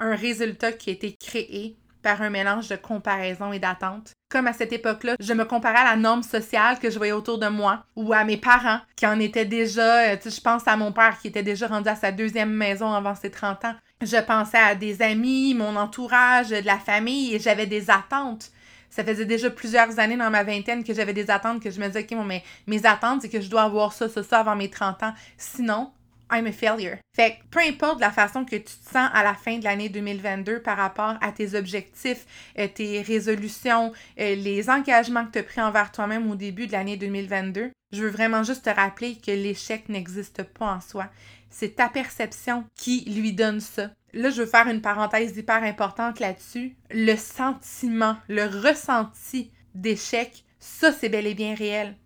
un 0.00 0.16
résultat 0.16 0.72
qui 0.72 0.90
a 0.90 0.92
été 0.94 1.14
créé 1.20 1.76
par 2.02 2.22
un 2.22 2.30
mélange 2.30 2.68
de 2.68 2.76
comparaison 2.76 3.52
et 3.52 3.58
d'attente. 3.58 4.12
Comme 4.30 4.46
à 4.46 4.52
cette 4.52 4.72
époque-là, 4.72 5.14
je 5.20 5.32
me 5.32 5.44
comparais 5.44 5.80
à 5.80 5.84
la 5.84 5.96
norme 5.96 6.22
sociale 6.22 6.78
que 6.78 6.90
je 6.90 6.96
voyais 6.96 7.12
autour 7.12 7.38
de 7.38 7.48
moi 7.48 7.84
ou 7.96 8.12
à 8.12 8.24
mes 8.24 8.36
parents 8.36 8.80
qui 8.96 9.06
en 9.06 9.20
étaient 9.20 9.44
déjà, 9.44 10.10
euh, 10.10 10.16
tu 10.16 10.30
sais, 10.30 10.36
je 10.36 10.40
pense 10.40 10.66
à 10.66 10.76
mon 10.76 10.92
père 10.92 11.18
qui 11.20 11.28
était 11.28 11.42
déjà 11.42 11.66
rendu 11.66 11.88
à 11.88 11.96
sa 11.96 12.12
deuxième 12.12 12.52
maison 12.52 12.92
avant 12.92 13.14
ses 13.14 13.30
30 13.30 13.64
ans. 13.66 13.74
Je 14.00 14.16
pensais 14.16 14.58
à 14.58 14.74
des 14.74 15.02
amis, 15.02 15.54
mon 15.54 15.76
entourage, 15.76 16.48
de 16.48 16.66
la 16.66 16.78
famille 16.78 17.34
et 17.34 17.38
j'avais 17.38 17.66
des 17.66 17.90
attentes. 17.90 18.50
Ça 18.90 19.04
faisait 19.04 19.24
déjà 19.24 19.48
plusieurs 19.48 19.98
années 19.98 20.16
dans 20.16 20.30
ma 20.30 20.44
vingtaine 20.44 20.84
que 20.84 20.92
j'avais 20.92 21.14
des 21.14 21.30
attentes 21.30 21.62
que 21.62 21.70
je 21.70 21.80
me 21.80 21.86
disais, 21.86 22.06
OK, 22.10 22.18
mais 22.26 22.42
mes 22.66 22.84
attentes, 22.84 23.22
c'est 23.22 23.30
que 23.30 23.40
je 23.40 23.48
dois 23.48 23.62
avoir 23.62 23.92
ça, 23.92 24.08
ça, 24.08 24.22
ça 24.22 24.40
avant 24.40 24.56
mes 24.56 24.68
30 24.68 25.02
ans. 25.02 25.14
Sinon, 25.38 25.90
I'm 26.32 26.46
a 26.46 26.52
failure. 26.52 26.98
Fait 27.14 27.32
que 27.32 27.36
peu 27.50 27.60
importe 27.60 28.00
la 28.00 28.10
façon 28.10 28.44
que 28.44 28.56
tu 28.56 28.64
te 28.64 28.90
sens 28.90 29.10
à 29.12 29.22
la 29.22 29.34
fin 29.34 29.58
de 29.58 29.64
l'année 29.64 29.88
2022 29.88 30.60
par 30.60 30.78
rapport 30.78 31.16
à 31.20 31.30
tes 31.30 31.54
objectifs, 31.54 32.26
euh, 32.58 32.66
tes 32.68 33.02
résolutions, 33.02 33.92
euh, 34.18 34.34
les 34.34 34.70
engagements 34.70 35.26
que 35.26 35.32
tu 35.32 35.38
as 35.38 35.42
pris 35.42 35.60
envers 35.60 35.92
toi-même 35.92 36.30
au 36.30 36.34
début 36.34 36.66
de 36.66 36.72
l'année 36.72 36.96
2022, 36.96 37.70
je 37.92 38.02
veux 38.02 38.10
vraiment 38.10 38.42
juste 38.42 38.64
te 38.64 38.70
rappeler 38.70 39.16
que 39.16 39.30
l'échec 39.30 39.88
n'existe 39.88 40.42
pas 40.42 40.74
en 40.74 40.80
soi. 40.80 41.08
C'est 41.50 41.76
ta 41.76 41.88
perception 41.88 42.64
qui 42.74 43.04
lui 43.04 43.34
donne 43.34 43.60
ça. 43.60 43.90
Là, 44.14 44.30
je 44.30 44.42
veux 44.42 44.48
faire 44.48 44.68
une 44.68 44.80
parenthèse 44.80 45.36
hyper 45.36 45.62
importante 45.62 46.18
là-dessus. 46.18 46.76
Le 46.90 47.16
sentiment, 47.16 48.16
le 48.28 48.44
ressenti 48.44 49.50
d'échec, 49.74 50.44
ça, 50.58 50.92
c'est 50.92 51.08
bel 51.08 51.26
et 51.26 51.34
bien 51.34 51.54
réel 51.54 51.96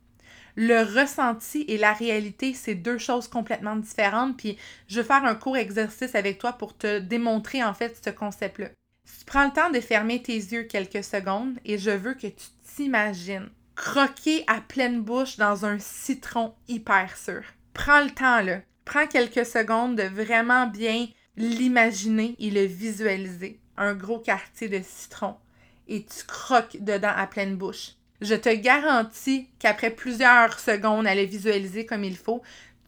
le 0.56 0.82
ressenti 0.82 1.64
et 1.68 1.76
la 1.76 1.92
réalité, 1.92 2.54
c'est 2.54 2.74
deux 2.74 2.98
choses 2.98 3.28
complètement 3.28 3.76
différentes. 3.76 4.36
Puis 4.38 4.56
je 4.88 5.00
vais 5.00 5.06
faire 5.06 5.24
un 5.24 5.34
court 5.34 5.56
exercice 5.56 6.14
avec 6.14 6.38
toi 6.38 6.54
pour 6.54 6.76
te 6.76 6.98
démontrer 6.98 7.62
en 7.62 7.74
fait 7.74 8.00
ce 8.02 8.10
concept-là. 8.10 8.68
Tu 9.04 9.24
prends 9.24 9.44
le 9.44 9.52
temps 9.52 9.70
de 9.70 9.80
fermer 9.80 10.20
tes 10.22 10.36
yeux 10.36 10.64
quelques 10.64 11.04
secondes 11.04 11.58
et 11.64 11.78
je 11.78 11.90
veux 11.90 12.14
que 12.14 12.26
tu 12.26 12.46
t'imagines 12.74 13.48
croquer 13.76 14.42
à 14.46 14.60
pleine 14.60 15.02
bouche 15.02 15.36
dans 15.36 15.66
un 15.66 15.78
citron 15.78 16.54
hyper 16.66 17.16
sûr. 17.16 17.42
Prends 17.74 18.02
le 18.02 18.10
temps 18.10 18.40
là. 18.40 18.62
Prends 18.84 19.06
quelques 19.06 19.44
secondes 19.44 19.96
de 19.96 20.04
vraiment 20.04 20.66
bien 20.66 21.06
l'imaginer 21.36 22.34
et 22.38 22.50
le 22.50 22.64
visualiser. 22.64 23.60
Un 23.76 23.94
gros 23.94 24.18
quartier 24.18 24.68
de 24.68 24.80
citron. 24.82 25.36
Et 25.86 26.04
tu 26.04 26.24
croques 26.24 26.78
dedans 26.80 27.12
à 27.14 27.26
pleine 27.26 27.56
bouche. 27.56 27.95
Je 28.20 28.34
te 28.34 28.48
garantis 28.54 29.48
qu'après 29.58 29.90
plusieurs 29.90 30.58
secondes 30.58 31.06
à 31.06 31.14
le 31.14 31.22
visualiser 31.22 31.84
comme 31.84 32.04
il 32.04 32.16
faut, 32.16 32.42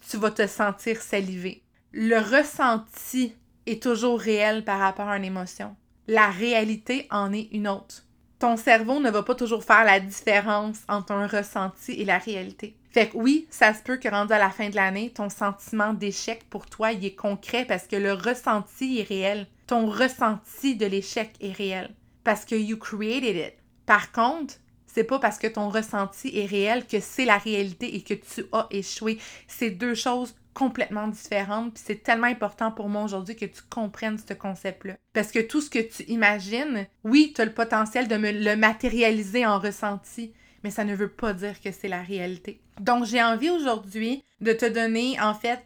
tu 0.08 0.16
vas 0.16 0.30
te 0.30 0.46
sentir 0.46 1.02
saliver. 1.02 1.62
Le 1.92 2.18
ressenti 2.18 3.34
est 3.66 3.82
toujours 3.82 4.18
réel 4.18 4.64
par 4.64 4.78
rapport 4.78 5.08
à 5.08 5.16
une 5.16 5.24
émotion. 5.24 5.76
La 6.06 6.30
réalité 6.30 7.06
en 7.10 7.32
est 7.32 7.48
une 7.52 7.68
autre. 7.68 8.04
Ton 8.38 8.56
cerveau 8.56 9.00
ne 9.00 9.10
va 9.10 9.22
pas 9.22 9.34
toujours 9.34 9.64
faire 9.64 9.84
la 9.84 10.00
différence 10.00 10.78
entre 10.88 11.12
un 11.12 11.26
ressenti 11.26 11.92
et 11.92 12.04
la 12.04 12.18
réalité. 12.18 12.76
Fait 12.90 13.08
que 13.08 13.16
oui, 13.16 13.46
ça 13.50 13.74
se 13.74 13.82
peut 13.82 13.98
que 13.98 14.08
rendu 14.08 14.32
à 14.32 14.38
la 14.38 14.50
fin 14.50 14.70
de 14.70 14.76
l'année, 14.76 15.10
ton 15.10 15.28
sentiment 15.28 15.92
d'échec 15.92 16.44
pour 16.48 16.66
toi, 16.66 16.92
il 16.92 17.04
est 17.04 17.14
concret 17.14 17.66
parce 17.66 17.86
que 17.86 17.96
le 17.96 18.12
ressenti 18.12 19.00
est 19.00 19.08
réel. 19.08 19.46
Ton 19.66 19.90
ressenti 19.90 20.76
de 20.76 20.86
l'échec 20.86 21.32
est 21.40 21.52
réel 21.52 21.90
parce 22.24 22.44
que 22.44 22.54
you 22.54 22.78
created 22.78 23.36
it. 23.36 23.54
Par 23.84 24.12
contre, 24.12 24.54
c'est 24.92 25.04
pas 25.04 25.18
parce 25.18 25.38
que 25.38 25.46
ton 25.46 25.68
ressenti 25.68 26.36
est 26.36 26.46
réel 26.46 26.86
que 26.86 26.98
c'est 27.00 27.24
la 27.24 27.38
réalité 27.38 27.94
et 27.94 28.02
que 28.02 28.14
tu 28.14 28.44
as 28.52 28.66
échoué. 28.70 29.18
C'est 29.46 29.70
deux 29.70 29.94
choses 29.94 30.34
complètement 30.54 31.06
différentes. 31.06 31.74
Puis 31.74 31.82
c'est 31.86 32.02
tellement 32.02 32.26
important 32.26 32.72
pour 32.72 32.88
moi 32.88 33.04
aujourd'hui 33.04 33.36
que 33.36 33.44
tu 33.44 33.62
comprennes 33.70 34.18
ce 34.18 34.34
concept-là. 34.34 34.96
Parce 35.12 35.30
que 35.30 35.38
tout 35.38 35.60
ce 35.60 35.70
que 35.70 35.78
tu 35.78 36.02
imagines, 36.04 36.86
oui, 37.04 37.32
tu 37.34 37.40
as 37.40 37.44
le 37.44 37.52
potentiel 37.52 38.08
de 38.08 38.16
me 38.16 38.32
le 38.32 38.56
matérialiser 38.56 39.46
en 39.46 39.60
ressenti, 39.60 40.32
mais 40.64 40.70
ça 40.70 40.84
ne 40.84 40.96
veut 40.96 41.10
pas 41.10 41.32
dire 41.32 41.60
que 41.60 41.70
c'est 41.70 41.88
la 41.88 42.02
réalité. 42.02 42.60
Donc 42.80 43.04
j'ai 43.04 43.22
envie 43.22 43.50
aujourd'hui 43.50 44.24
de 44.40 44.52
te 44.52 44.66
donner 44.66 45.20
en 45.20 45.34
fait 45.34 45.62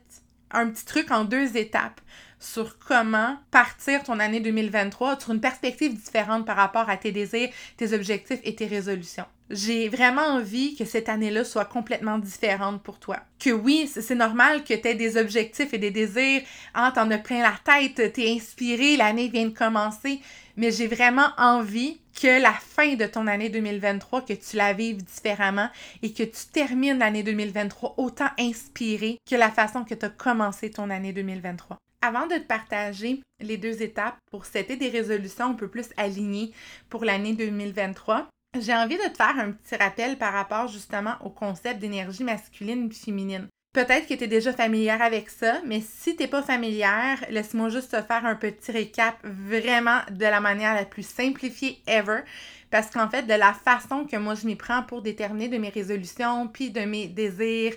un 0.50 0.68
petit 0.68 0.85
truc 0.85 1.11
en 1.11 1.24
deux 1.24 1.56
étapes 1.56 2.00
sur 2.42 2.78
comment 2.78 3.37
partir 3.50 4.02
ton 4.02 4.18
année 4.18 4.40
2023 4.40 5.20
sur 5.20 5.33
une 5.33 5.40
perspective 5.40 5.94
différente 5.94 6.44
par 6.44 6.57
rapport 6.57 6.88
à 6.88 6.96
tes 6.96 7.12
désirs, 7.12 7.50
tes 7.76 7.92
objectifs 7.92 8.40
et 8.44 8.55
tes 8.55 8.66
résolutions? 8.66 9.24
J'ai 9.50 9.88
vraiment 9.88 10.22
envie 10.22 10.74
que 10.76 10.85
cette 10.85 11.09
année-là 11.09 11.44
soit 11.44 11.66
complètement 11.66 12.18
différente 12.18 12.83
pour 12.83 12.98
toi. 12.98 13.18
Que 13.38 13.50
oui, 13.50 13.87
c'est 13.87 14.14
normal 14.14 14.64
que 14.64 14.72
tu 14.72 14.88
aies 14.88 14.94
des 14.94 15.18
objectifs 15.18 15.74
et 15.74 15.78
des 15.78 15.90
désirs, 15.90 16.42
ah, 16.72 16.90
t'en 16.94 17.11
as 17.11 17.18
plein 17.18 17.42
la 17.42 17.55
tête, 17.64 18.14
t'es 18.14 18.31
inspiré, 18.31 18.96
l'année 18.96 19.28
vient 19.28 19.44
de 19.44 19.50
commencer, 19.57 20.20
mais 20.57 20.70
j'ai 20.70 20.87
vraiment 20.87 21.28
envie 21.37 22.00
que 22.20 22.40
la 22.40 22.52
fin 22.52 22.94
de 22.94 23.07
ton 23.07 23.26
année 23.26 23.48
2023, 23.48 24.22
que 24.22 24.33
tu 24.33 24.57
la 24.57 24.72
vives 24.72 25.02
différemment 25.05 25.68
et 26.02 26.12
que 26.12 26.22
tu 26.22 26.46
termines 26.52 26.98
l'année 26.98 27.22
2023 27.22 27.94
autant 27.98 28.31
inspiré 28.38 29.18
que 29.28 29.37
la 29.37 29.50
façon 29.50 29.85
que 29.85 29.94
tu 29.94 30.07
as 30.07 30.11
commencé 30.11 30.70
ton 30.70 30.90
année 30.90 31.12
2023. 31.12 31.78
Avant 32.05 32.27
de 32.27 32.35
te 32.35 32.47
partager 32.47 33.23
les 33.41 33.57
deux 33.57 33.81
étapes 33.81 34.17
pour 34.33 34.45
setter 34.45 34.75
des 34.75 34.88
résolutions 34.88 35.51
un 35.51 35.55
peu 35.55 35.69
plus 35.69 35.87
alignées 35.97 36.51
pour 36.91 37.05
l'année 37.05 37.33
2023, 37.33 38.29
j'ai 38.59 38.75
envie 38.75 38.97
de 38.97 39.09
te 39.09 39.17
faire 39.17 39.38
un 39.38 39.53
petit 39.53 39.77
rappel 39.77 40.19
par 40.19 40.33
rapport 40.33 40.67
justement 40.67 41.15
au 41.25 41.31
concept 41.31 41.79
d'énergie 41.79 42.25
masculine 42.25 42.88
et 42.91 42.95
féminine. 42.95 43.47
Peut-être 43.73 44.09
que 44.09 44.15
tu 44.15 44.25
es 44.25 44.29
déjà 44.29 44.53
familière 44.53 45.01
avec 45.01 45.31
ça, 45.31 45.61
mais 45.65 45.81
si 45.81 46.17
tu 46.17 46.23
n'es 46.25 46.29
pas 46.29 46.43
familière, 46.43 47.25
laisse-moi 47.31 47.69
juste 47.69 47.93
te 47.93 48.03
faire 48.03 48.27
un 48.27 48.35
petit 48.35 48.73
récap 48.73 49.17
vraiment 49.23 50.01
de 50.11 50.25
la 50.25 50.41
manière 50.41 50.75
la 50.75 50.85
plus 50.85 51.07
simplifiée 51.07 51.81
ever. 51.87 52.23
Parce 52.71 52.91
qu'en 52.91 53.09
fait, 53.09 53.23
de 53.23 53.33
la 53.33 53.55
façon 53.55 54.05
que 54.05 54.17
moi 54.17 54.35
je 54.35 54.45
m'y 54.45 54.57
prends 54.57 54.83
pour 54.83 55.03
déterminer 55.03 55.49
de 55.49 55.57
mes 55.57 55.71
résolutions, 55.71 56.49
puis 56.49 56.71
de 56.71 56.81
mes 56.81 57.07
désirs, 57.07 57.75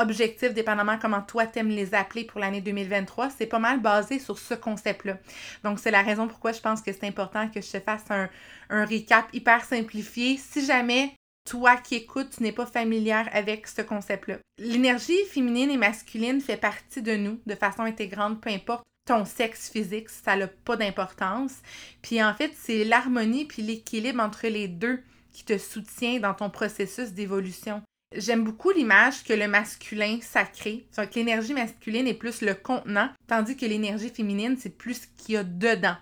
objectifs, 0.00 0.54
dépendamment 0.54 0.98
comment 0.98 1.22
toi 1.22 1.46
t'aimes 1.46 1.68
les 1.68 1.94
appeler 1.94 2.24
pour 2.24 2.40
l'année 2.40 2.60
2023, 2.60 3.30
c'est 3.30 3.46
pas 3.46 3.58
mal 3.58 3.80
basé 3.80 4.18
sur 4.18 4.38
ce 4.38 4.54
concept-là. 4.54 5.18
Donc, 5.64 5.78
c'est 5.78 5.90
la 5.90 6.02
raison 6.02 6.28
pourquoi 6.28 6.52
je 6.52 6.60
pense 6.60 6.80
que 6.80 6.92
c'est 6.92 7.06
important 7.06 7.48
que 7.48 7.60
je 7.60 7.70
te 7.70 7.80
fasse 7.80 8.04
un, 8.10 8.28
un 8.70 8.84
récap 8.84 9.26
hyper 9.32 9.64
simplifié. 9.64 10.38
Si 10.38 10.64
jamais 10.64 11.14
toi 11.44 11.76
qui 11.76 11.96
écoutes, 11.96 12.30
tu 12.36 12.42
n'es 12.42 12.52
pas 12.52 12.66
familière 12.66 13.28
avec 13.32 13.66
ce 13.66 13.82
concept-là. 13.82 14.36
L'énergie 14.58 15.24
féminine 15.30 15.70
et 15.70 15.78
masculine 15.78 16.40
fait 16.40 16.56
partie 16.56 17.00
de 17.00 17.16
nous 17.16 17.40
de 17.46 17.54
façon 17.54 17.82
intégrante, 17.82 18.40
peu 18.40 18.50
importe 18.50 18.84
ton 19.06 19.24
sexe 19.24 19.70
physique, 19.70 20.10
ça 20.10 20.36
n'a 20.36 20.48
pas 20.48 20.76
d'importance. 20.76 21.54
Puis 22.02 22.22
en 22.22 22.34
fait, 22.34 22.52
c'est 22.54 22.84
l'harmonie 22.84 23.46
puis 23.46 23.62
l'équilibre 23.62 24.22
entre 24.22 24.46
les 24.48 24.68
deux 24.68 25.02
qui 25.32 25.44
te 25.44 25.56
soutient 25.56 26.20
dans 26.20 26.34
ton 26.34 26.50
processus 26.50 27.12
d'évolution. 27.12 27.82
J'aime 28.16 28.42
beaucoup 28.42 28.70
l'image 28.70 29.22
que 29.22 29.34
le 29.34 29.48
masculin 29.48 30.18
sacré, 30.22 30.86
que 30.96 31.14
l'énergie 31.14 31.52
masculine 31.52 32.06
est 32.06 32.14
plus 32.14 32.40
le 32.40 32.54
contenant, 32.54 33.10
tandis 33.26 33.54
que 33.54 33.66
l'énergie 33.66 34.08
féminine, 34.08 34.56
c'est 34.58 34.76
plus 34.76 35.02
ce 35.02 35.06
qu'il 35.24 35.34
y 35.34 35.38
a 35.38 35.44
dedans. 35.44 35.96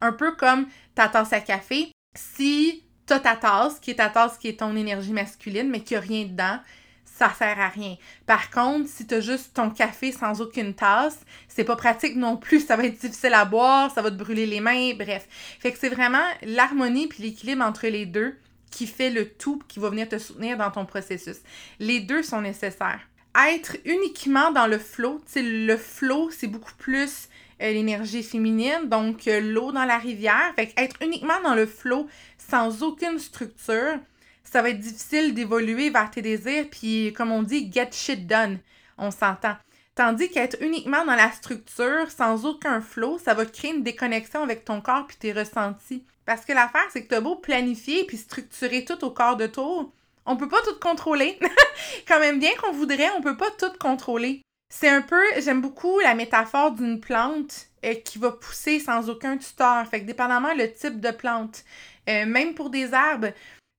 Un 0.00 0.12
peu 0.12 0.34
comme 0.36 0.66
ta 0.94 1.08
tasse 1.08 1.34
à 1.34 1.40
café. 1.40 1.92
Si 2.14 2.84
t'as 3.04 3.20
ta 3.20 3.36
tasse, 3.36 3.78
qui 3.78 3.90
est 3.90 3.96
ta 3.96 4.08
tasse, 4.08 4.38
qui 4.38 4.48
est 4.48 4.60
ton 4.60 4.74
énergie 4.74 5.12
masculine, 5.12 5.68
mais 5.68 5.80
qu'il 5.80 5.98
n'y 5.98 6.04
a 6.04 6.06
rien 6.06 6.24
dedans, 6.24 6.60
ça 7.04 7.30
sert 7.38 7.60
à 7.60 7.68
rien. 7.68 7.96
Par 8.24 8.50
contre, 8.50 8.88
si 8.88 9.06
tu 9.06 9.16
as 9.16 9.20
juste 9.20 9.52
ton 9.52 9.68
café 9.68 10.12
sans 10.12 10.40
aucune 10.40 10.72
tasse, 10.72 11.20
c'est 11.46 11.64
pas 11.64 11.76
pratique 11.76 12.16
non 12.16 12.38
plus, 12.38 12.60
ça 12.60 12.76
va 12.76 12.84
être 12.84 12.98
difficile 12.98 13.34
à 13.34 13.44
boire, 13.44 13.92
ça 13.92 14.00
va 14.00 14.10
te 14.10 14.16
brûler 14.16 14.46
les 14.46 14.60
mains, 14.60 14.94
bref. 14.94 15.26
Fait 15.58 15.70
que 15.72 15.78
c'est 15.78 15.90
vraiment 15.90 16.24
l'harmonie 16.40 17.08
puis 17.08 17.22
l'équilibre 17.22 17.62
entre 17.62 17.86
les 17.88 18.06
deux 18.06 18.38
qui 18.70 18.86
fait 18.86 19.10
le 19.10 19.28
tout 19.28 19.60
qui 19.68 19.78
va 19.78 19.90
venir 19.90 20.08
te 20.08 20.18
soutenir 20.18 20.56
dans 20.56 20.70
ton 20.70 20.86
processus. 20.86 21.38
Les 21.78 22.00
deux 22.00 22.22
sont 22.22 22.40
nécessaires. 22.40 23.00
Être 23.48 23.76
uniquement 23.84 24.50
dans 24.50 24.66
le 24.66 24.78
flow, 24.78 25.20
le 25.36 25.76
flow, 25.76 26.30
c'est 26.30 26.48
beaucoup 26.48 26.74
plus 26.78 27.28
euh, 27.62 27.72
l'énergie 27.72 28.22
féminine, 28.22 28.88
donc 28.88 29.28
euh, 29.28 29.40
l'eau 29.40 29.70
dans 29.70 29.84
la 29.84 29.98
rivière. 29.98 30.52
Fait 30.56 30.72
être 30.76 30.96
uniquement 31.02 31.40
dans 31.44 31.54
le 31.54 31.66
flow 31.66 32.08
sans 32.38 32.82
aucune 32.82 33.18
structure, 33.18 33.98
ça 34.42 34.62
va 34.62 34.70
être 34.70 34.80
difficile 34.80 35.34
d'évoluer 35.34 35.90
vers 35.90 36.10
tes 36.10 36.22
désirs, 36.22 36.66
puis 36.70 37.12
comme 37.16 37.30
on 37.30 37.42
dit, 37.42 37.70
get 37.72 37.90
shit 37.92 38.26
done. 38.26 38.58
On 38.98 39.10
s'entend. 39.10 39.56
Tandis 39.94 40.30
qu'être 40.30 40.56
uniquement 40.60 41.04
dans 41.04 41.14
la 41.14 41.30
structure, 41.30 42.10
sans 42.10 42.46
aucun 42.46 42.80
flow, 42.80 43.18
ça 43.18 43.34
va 43.34 43.44
créer 43.44 43.72
une 43.74 43.82
déconnexion 43.82 44.42
avec 44.42 44.64
ton 44.64 44.80
corps 44.80 45.06
puis 45.06 45.16
tes 45.18 45.32
ressentis. 45.32 46.04
Parce 46.30 46.44
que 46.44 46.52
l'affaire, 46.52 46.86
c'est 46.92 47.02
que 47.02 47.08
tu 47.08 47.16
as 47.16 47.20
beau 47.20 47.34
planifier 47.34 48.04
puis 48.04 48.16
structurer 48.16 48.84
tout 48.84 49.04
au 49.04 49.10
corps 49.10 49.36
de 49.36 49.48
tour, 49.48 49.92
on 50.26 50.36
peut 50.36 50.48
pas 50.48 50.62
tout 50.62 50.78
contrôler. 50.80 51.36
Quand 52.06 52.20
même 52.20 52.38
bien 52.38 52.52
qu'on 52.62 52.70
voudrait, 52.70 53.10
on 53.18 53.20
peut 53.20 53.36
pas 53.36 53.50
tout 53.58 53.72
contrôler. 53.80 54.40
C'est 54.72 54.88
un 54.88 55.02
peu, 55.02 55.20
j'aime 55.40 55.60
beaucoup 55.60 55.98
la 55.98 56.14
métaphore 56.14 56.70
d'une 56.70 57.00
plante 57.00 57.66
euh, 57.84 57.94
qui 57.94 58.18
va 58.18 58.30
pousser 58.30 58.78
sans 58.78 59.10
aucun 59.10 59.38
tuteur. 59.38 59.84
Fait 59.88 60.02
que 60.02 60.06
dépendamment 60.06 60.54
le 60.54 60.72
type 60.72 61.00
de 61.00 61.10
plante, 61.10 61.64
euh, 62.08 62.26
même 62.26 62.54
pour 62.54 62.70
des 62.70 62.94
herbes, 62.94 63.32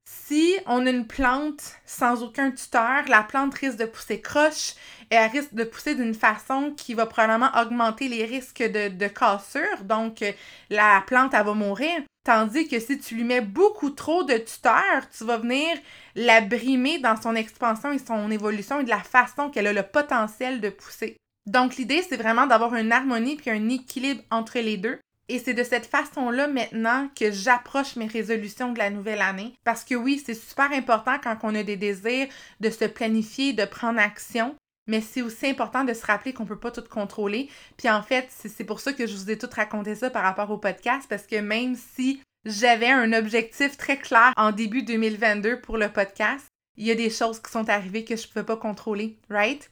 si 0.04 0.58
on 0.66 0.86
a 0.86 0.90
une 0.90 1.08
plante 1.08 1.76
sans 1.86 2.22
aucun 2.22 2.52
tuteur, 2.52 3.06
la 3.08 3.24
plante 3.24 3.54
risque 3.54 3.78
de 3.78 3.86
pousser 3.86 4.20
croche 4.20 4.74
elle 5.12 5.30
risque 5.30 5.54
de 5.54 5.66
pousser 5.66 5.94
d'une 5.94 6.14
façon 6.14 6.74
qui 6.76 6.94
va 6.94 7.06
probablement 7.06 7.52
augmenter 7.62 8.08
les 8.08 8.26
risques 8.26 8.64
de, 8.64 8.88
de 8.88 9.08
cassure. 9.08 9.84
Donc, 9.84 10.24
la 10.70 11.04
plante, 11.06 11.34
elle 11.34 11.46
va 11.46 11.54
mourir. 11.54 12.02
Tandis 12.24 12.68
que 12.68 12.80
si 12.80 12.98
tu 12.98 13.16
lui 13.16 13.24
mets 13.24 13.42
beaucoup 13.42 13.90
trop 13.90 14.24
de 14.24 14.38
tuteurs, 14.38 15.10
tu 15.16 15.26
vas 15.26 15.38
venir 15.38 15.78
la 16.16 16.40
brimer 16.40 17.00
dans 17.00 17.20
son 17.20 17.36
expansion 17.36 17.92
et 17.92 18.00
son 18.00 18.32
évolution 18.32 18.80
et 18.80 18.84
de 18.84 18.90
la 18.90 19.00
façon 19.00 19.50
qu'elle 19.50 19.68
a 19.68 19.74
le 19.74 19.84
potentiel 19.84 20.62
de 20.62 20.70
pousser. 20.70 21.18
Donc 21.46 21.76
l'idée, 21.78 22.04
c'est 22.08 22.18
vraiment 22.18 22.48
d'avoir 22.48 22.76
une 22.76 22.92
harmonie 22.92 23.36
puis 23.36 23.50
un 23.50 23.70
équilibre 23.70 24.24
entre 24.30 24.60
les 24.60 24.78
deux. 24.78 25.00
Et 25.28 25.40
c'est 25.40 25.54
de 25.54 25.64
cette 25.64 25.86
façon-là 25.86 26.48
maintenant 26.48 27.10
que 27.18 27.32
j'approche 27.32 27.96
mes 27.96 28.08
résolutions 28.08 28.74
de 28.74 28.78
la 28.78 28.90
nouvelle 28.90 29.22
année. 29.22 29.54
Parce 29.64 29.84
que 29.84 29.96
oui, 29.96 30.22
c'est 30.24 30.36
super 30.36 30.72
important 30.74 31.18
quand 31.24 31.38
on 31.44 31.56
a 31.56 31.64
des 31.64 31.78
désirs 31.78 32.28
de 32.60 32.70
se 32.70 32.86
planifier, 32.86 33.54
de 33.54 33.66
prendre 33.66 34.00
action. 34.00 34.56
Mais 34.88 35.02
c'est 35.02 35.22
aussi 35.22 35.48
important 35.48 35.84
de 35.84 35.94
se 35.94 36.06
rappeler 36.06 36.34
qu'on 36.34 36.44
ne 36.44 36.50
peut 36.50 36.60
pas 36.60 36.72
tout 36.72 36.84
contrôler. 36.90 37.50
Puis 37.78 37.90
en 37.90 38.02
fait, 38.02 38.28
c'est 38.30 38.64
pour 38.64 38.80
ça 38.80 38.94
que 38.94 39.06
je 39.06 39.16
vous 39.16 39.30
ai 39.30 39.38
tout 39.38 39.50
raconté 39.54 39.96
ça 39.96 40.10
par 40.10 40.24
rapport 40.24 40.50
au 40.50 40.58
podcast, 40.58 41.08
parce 41.10 41.28
que 41.28 41.40
même 41.40 41.76
si 41.76 42.22
j'avais 42.46 42.90
un 42.90 43.14
objectif 43.14 43.78
très 43.78 43.98
clair 43.98 44.34
en 44.38 44.52
début 44.52 44.84
2022 44.84 45.62
pour 45.62 45.78
le 45.78 45.90
podcast, 45.90 46.48
il 46.78 46.88
y 46.88 46.92
a 46.92 46.96
des 46.96 47.10
choses 47.10 47.40
qui 47.40 47.52
sont 47.52 47.70
arrivées 47.70 48.04
que 48.04 48.16
je 48.16 48.24
ne 48.24 48.28
pouvais 48.28 48.46
pas 48.46 48.58
contrôler, 48.58 49.18
right? 49.30 49.70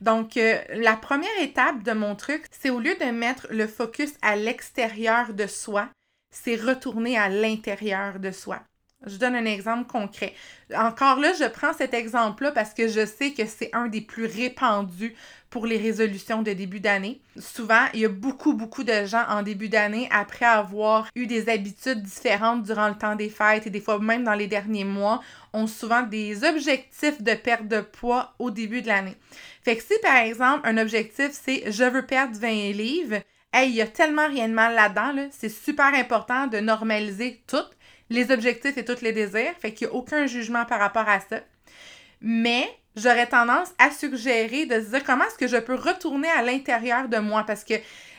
Donc, 0.00 0.36
euh, 0.36 0.60
la 0.70 0.96
première 0.96 1.40
étape 1.40 1.82
de 1.82 1.92
mon 1.92 2.14
truc, 2.16 2.44
c'est 2.50 2.70
au 2.70 2.80
lieu 2.80 2.94
de 3.00 3.10
mettre 3.10 3.46
le 3.50 3.66
focus 3.66 4.14
à 4.20 4.36
l'extérieur 4.36 5.32
de 5.32 5.46
soi, 5.46 5.88
c'est 6.32 6.56
retourner 6.56 7.16
à 7.18 7.28
l'intérieur 7.28 8.18
de 8.18 8.30
soi. 8.30 8.62
Je 9.06 9.16
donne 9.16 9.34
un 9.34 9.44
exemple 9.44 9.90
concret. 9.90 10.34
Encore 10.74 11.18
là, 11.18 11.32
je 11.38 11.44
prends 11.44 11.72
cet 11.72 11.94
exemple-là 11.94 12.52
parce 12.52 12.74
que 12.74 12.88
je 12.88 13.04
sais 13.04 13.32
que 13.32 13.46
c'est 13.46 13.70
un 13.72 13.88
des 13.88 14.00
plus 14.00 14.26
répandus 14.26 15.14
pour 15.52 15.66
les 15.66 15.76
résolutions 15.76 16.40
de 16.42 16.52
début 16.52 16.80
d'année. 16.80 17.20
Souvent, 17.38 17.84
il 17.92 18.00
y 18.00 18.04
a 18.06 18.08
beaucoup, 18.08 18.54
beaucoup 18.54 18.84
de 18.84 19.04
gens 19.04 19.24
en 19.28 19.42
début 19.42 19.68
d'année, 19.68 20.08
après 20.10 20.46
avoir 20.46 21.08
eu 21.14 21.26
des 21.26 21.50
habitudes 21.50 22.02
différentes 22.02 22.62
durant 22.62 22.88
le 22.88 22.94
temps 22.94 23.16
des 23.16 23.28
fêtes 23.28 23.66
et 23.66 23.70
des 23.70 23.82
fois 23.82 23.98
même 23.98 24.24
dans 24.24 24.34
les 24.34 24.46
derniers 24.46 24.84
mois, 24.84 25.20
ont 25.52 25.66
souvent 25.66 26.02
des 26.02 26.42
objectifs 26.42 27.20
de 27.20 27.34
perte 27.34 27.68
de 27.68 27.82
poids 27.82 28.32
au 28.38 28.50
début 28.50 28.80
de 28.80 28.88
l'année. 28.88 29.16
Fait 29.62 29.76
que 29.76 29.82
si, 29.82 29.94
par 30.02 30.16
exemple, 30.16 30.66
un 30.66 30.78
objectif, 30.78 31.30
c'est 31.32 31.70
je 31.70 31.84
veux 31.84 32.06
perdre 32.06 32.34
20 32.38 32.72
livres, 32.72 33.20
hey, 33.52 33.68
il 33.68 33.76
y 33.76 33.82
a 33.82 33.86
tellement 33.86 34.28
rien 34.28 34.48
de 34.48 34.54
mal 34.54 34.74
là-dedans, 34.74 35.12
là. 35.12 35.26
c'est 35.30 35.50
super 35.50 35.92
important 35.94 36.46
de 36.46 36.58
normaliser 36.58 37.42
tout 37.46 37.58
les 38.10 38.30
objectifs 38.30 38.76
et 38.76 38.84
tous 38.84 39.00
les 39.00 39.12
désirs. 39.12 39.54
Fait 39.60 39.72
qu'il 39.72 39.88
n'y 39.88 39.92
a 39.92 39.96
aucun 39.96 40.26
jugement 40.26 40.64
par 40.64 40.80
rapport 40.80 41.08
à 41.08 41.20
ça. 41.20 41.40
Mais 42.20 42.68
j'aurais 42.96 43.28
tendance 43.28 43.70
à 43.78 43.90
suggérer 43.90 44.66
de 44.66 44.80
se 44.80 44.90
dire 44.90 45.04
comment 45.04 45.24
est-ce 45.24 45.38
que 45.38 45.48
je 45.48 45.56
peux 45.56 45.74
retourner 45.74 46.28
à 46.30 46.42
l'intérieur 46.42 47.08
de 47.08 47.18
moi? 47.18 47.44
Parce 47.44 47.64
que 47.64 47.74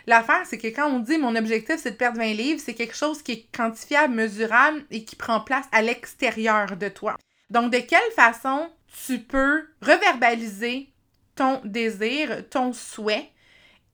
l'affaire, 0.08 0.44
c'est 0.46 0.58
que 0.58 0.68
quand 0.68 0.90
on 0.90 1.00
dit 1.00 1.18
mon 1.18 1.36
objectif, 1.36 1.78
c'est 1.78 1.92
de 1.92 1.96
perdre 1.96 2.20
20 2.20 2.34
livres, 2.34 2.62
c'est 2.64 2.74
quelque 2.74 2.96
chose 2.96 3.22
qui 3.22 3.32
est 3.32 3.48
quantifiable, 3.56 4.14
mesurable 4.14 4.84
et 4.92 5.06
qui 5.06 5.16
prend 5.16 5.40
place 5.40 5.66
à 5.72 5.82
l'extérieur 5.82 6.76
de 6.76 6.90
toi. 6.90 7.16
Donc, 7.50 7.72
de 7.72 7.80
quelle 7.80 8.12
façon 8.16 8.70
tu 9.06 9.20
peux 9.20 9.68
reverbaliser 9.82 10.90
ton 11.36 11.62
désir, 11.64 12.48
ton 12.50 12.74
souhait 12.74 13.30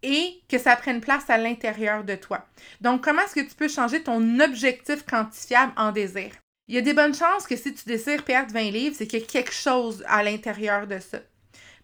et 0.03 0.41
que 0.47 0.57
ça 0.57 0.75
prenne 0.75 1.01
place 1.01 1.29
à 1.29 1.37
l'intérieur 1.37 2.03
de 2.03 2.15
toi. 2.15 2.45
Donc, 2.81 3.03
comment 3.03 3.21
est-ce 3.21 3.35
que 3.35 3.47
tu 3.47 3.55
peux 3.55 3.67
changer 3.67 4.03
ton 4.03 4.39
objectif 4.39 5.05
quantifiable 5.05 5.73
en 5.77 5.91
désir? 5.91 6.31
Il 6.67 6.75
y 6.75 6.77
a 6.77 6.81
des 6.81 6.93
bonnes 6.93 7.15
chances 7.15 7.47
que 7.47 7.55
si 7.55 7.73
tu 7.73 7.85
désires 7.85 8.23
perdre 8.23 8.53
20 8.53 8.71
livres, 8.71 8.95
c'est 8.97 9.07
qu'il 9.07 9.19
y 9.19 9.23
a 9.23 9.25
quelque 9.25 9.53
chose 9.53 10.03
à 10.07 10.23
l'intérieur 10.23 10.85
de 10.85 10.99
ça. 10.99 11.19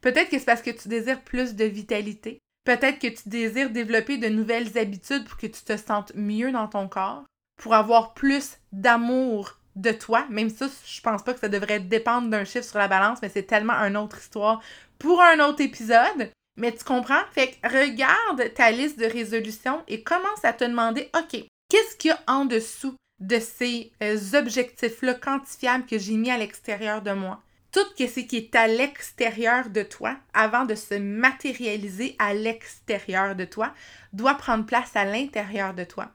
Peut-être 0.02 0.30
que 0.30 0.38
c'est 0.38 0.46
parce 0.46 0.62
que 0.62 0.70
tu 0.70 0.88
désires 0.88 1.24
plus 1.24 1.56
de 1.56 1.66
vitalité. 1.66 2.38
Peut-être 2.66 3.00
que 3.00 3.08
tu 3.08 3.28
désires 3.28 3.72
développer 3.72 4.18
de 4.18 4.28
nouvelles 4.28 4.78
habitudes 4.78 5.26
pour 5.28 5.38
que 5.38 5.48
tu 5.48 5.64
te 5.64 5.76
sentes 5.76 6.14
mieux 6.16 6.52
dans 6.52 6.68
ton 6.68 6.88
corps, 6.88 7.24
pour 7.58 7.74
avoir 7.74 8.14
plus 8.14 8.58
d'amour 8.72 9.60
de 9.76 9.92
toi. 9.92 10.26
Même 10.30 10.50
ça, 10.50 10.68
je 10.86 11.02
pense 11.02 11.24
pas 11.24 11.34
que 11.34 11.40
ça 11.40 11.50
devrait 11.50 11.80
dépendre 11.80 12.30
d'un 12.30 12.46
chiffre 12.46 12.68
sur 12.68 12.80
la 12.80 12.88
balance, 12.88 13.20
mais 13.22 13.30
c'est 13.30 13.44
tellement 13.44 13.74
une 13.74 13.98
autre 13.98 14.20
histoire 14.20 14.62
pour 15.00 15.22
un 15.22 15.40
autre 15.40 15.62
épisode. 15.62 16.32
Mais 16.58 16.72
tu 16.72 16.84
comprends? 16.84 17.22
Fait 17.32 17.52
que 17.52 17.68
regarde 17.68 18.54
ta 18.54 18.72
liste 18.72 19.00
de 19.00 19.06
résolutions 19.06 19.84
et 19.88 20.04
commence 20.04 20.44
à 20.44 20.54
te 20.54 20.64
demander, 20.64 21.10
OK, 21.16 21.44
qu'est-ce 21.70 21.96
qu'il 21.98 22.12
y 22.12 22.14
a 22.14 22.20
en 22.28 22.46
dessous 22.46 22.96
de 23.20 23.40
ces 23.40 23.92
euh, 24.02 24.18
objectifs-là 24.34 25.16
quantifiables 25.16 25.86
que 25.86 25.98
j'ai 25.98 26.16
mis 26.16 26.32
à 26.32 26.38
l'extérieur 26.38 27.02
de 27.02 27.12
moi? 27.12 27.42
Tout 27.72 27.86
ce 27.98 28.22
qui 28.22 28.38
est 28.38 28.56
à 28.56 28.68
l'extérieur 28.68 29.70
de 29.70 29.84
toi, 29.84 30.16
avant 30.34 30.64
de 30.64 30.76
se 30.76 30.96
matérialiser 30.96 32.16
à 32.20 32.34
l'extérieur 32.34 33.36
de 33.36 33.44
toi, 33.44 33.74
doit 34.14 34.36
prendre 34.36 34.66
place 34.66 34.96
à 34.96 35.04
l'intérieur 35.04 35.74
de 35.74 35.84
toi. 35.84 36.10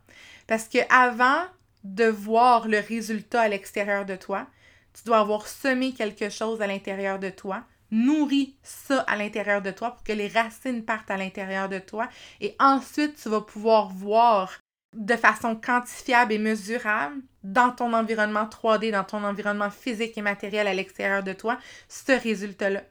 Parce 0.47 0.69
que 0.69 0.79
avant 0.89 1.45
de 1.85 2.07
voir 2.07 2.67
le 2.67 2.79
résultat 2.79 3.43
à 3.43 3.49
l'extérieur 3.49 4.07
de 4.07 4.17
toi, 4.17 4.47
tu 4.95 5.05
dois 5.05 5.19
avoir 5.19 5.47
semé 5.47 5.93
quelque 5.93 6.31
chose 6.31 6.63
à 6.63 6.67
l'intérieur 6.67 7.19
de 7.19 7.29
toi 7.29 7.63
nourris 7.91 8.57
ça 8.63 9.01
à 9.01 9.17
l'intérieur 9.17 9.63
de 9.63 9.71
toi 9.71 9.93
pour 9.93 10.05
que 10.05 10.13
les 10.13 10.29
racines 10.29 10.85
partent 10.85 11.11
à 11.11 11.17
l'intérieur 11.17 11.69
de 11.69 11.79
toi. 11.79 12.09
Et 12.41 12.55
ensuite, 12.59 13.21
tu 13.21 13.29
vas 13.29 13.41
pouvoir 13.41 13.89
voir 13.89 14.59
de 14.97 15.17
façon 15.17 15.55
quantifiable 15.55 16.33
et 16.33 16.39
mesurable 16.39 17.23
dans 17.45 17.71
ton 17.71 17.93
environnement 17.93 18.45
3D, 18.45 18.91
dans 18.91 19.05
ton 19.05 19.23
environnement 19.25 19.71
physique 19.71 20.19
et 20.19 20.23
matériel 20.23 20.67
à 20.67 20.75
l'extérieur 20.75 21.23
de 21.23 21.33
toi, 21.33 21.59
ce 21.89 22.13
résultat-là. 22.13 22.83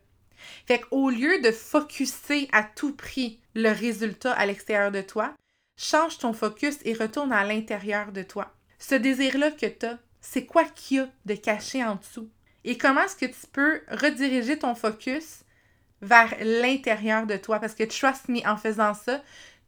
Fait 0.65 0.79
qu'au 0.79 1.09
lieu 1.09 1.41
de 1.41 1.51
focuser 1.51 2.47
à 2.51 2.63
tout 2.63 2.95
prix 2.95 3.41
le 3.55 3.69
résultat 3.69 4.33
à 4.33 4.45
l'extérieur 4.45 4.91
de 4.91 5.01
toi, 5.01 5.33
change 5.77 6.17
ton 6.17 6.33
focus 6.33 6.77
et 6.85 6.93
retourne 6.93 7.33
à 7.33 7.43
l'intérieur 7.43 8.11
de 8.11 8.23
toi. 8.23 8.53
Ce 8.77 8.95
désir-là 8.95 9.51
que 9.51 9.65
tu 9.65 9.85
as, 9.85 9.97
c'est 10.21 10.45
quoi 10.45 10.63
qu'il 10.65 10.97
y 10.97 10.99
a 11.01 11.09
de 11.25 11.35
caché 11.35 11.83
en 11.83 11.95
dessous? 11.95 12.29
Et 12.63 12.77
comment 12.77 13.03
est-ce 13.03 13.15
que 13.15 13.25
tu 13.25 13.47
peux 13.51 13.81
rediriger 13.89 14.57
ton 14.59 14.75
focus 14.75 15.43
vers 16.01 16.33
l'intérieur 16.41 17.25
de 17.25 17.37
toi? 17.37 17.59
Parce 17.59 17.75
que 17.75 17.83
trust 17.83 18.29
me, 18.29 18.45
en 18.47 18.57
faisant 18.57 18.93
ça, 18.93 19.21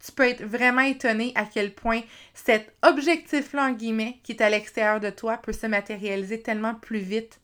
tu 0.03 0.11
peux 0.11 0.27
être 0.27 0.43
vraiment 0.43 0.81
étonné 0.81 1.31
à 1.35 1.45
quel 1.45 1.73
point 1.73 2.01
cet 2.33 2.73
objectif-là, 2.81 3.67
en 3.67 3.71
guillemets, 3.71 4.19
qui 4.23 4.31
est 4.31 4.41
à 4.41 4.49
l'extérieur 4.49 4.99
de 4.99 5.09
toi, 5.09 5.37
peut 5.37 5.53
se 5.53 5.67
matérialiser 5.67 6.41
tellement 6.41 6.75
plus 6.75 6.99
vite 6.99 7.39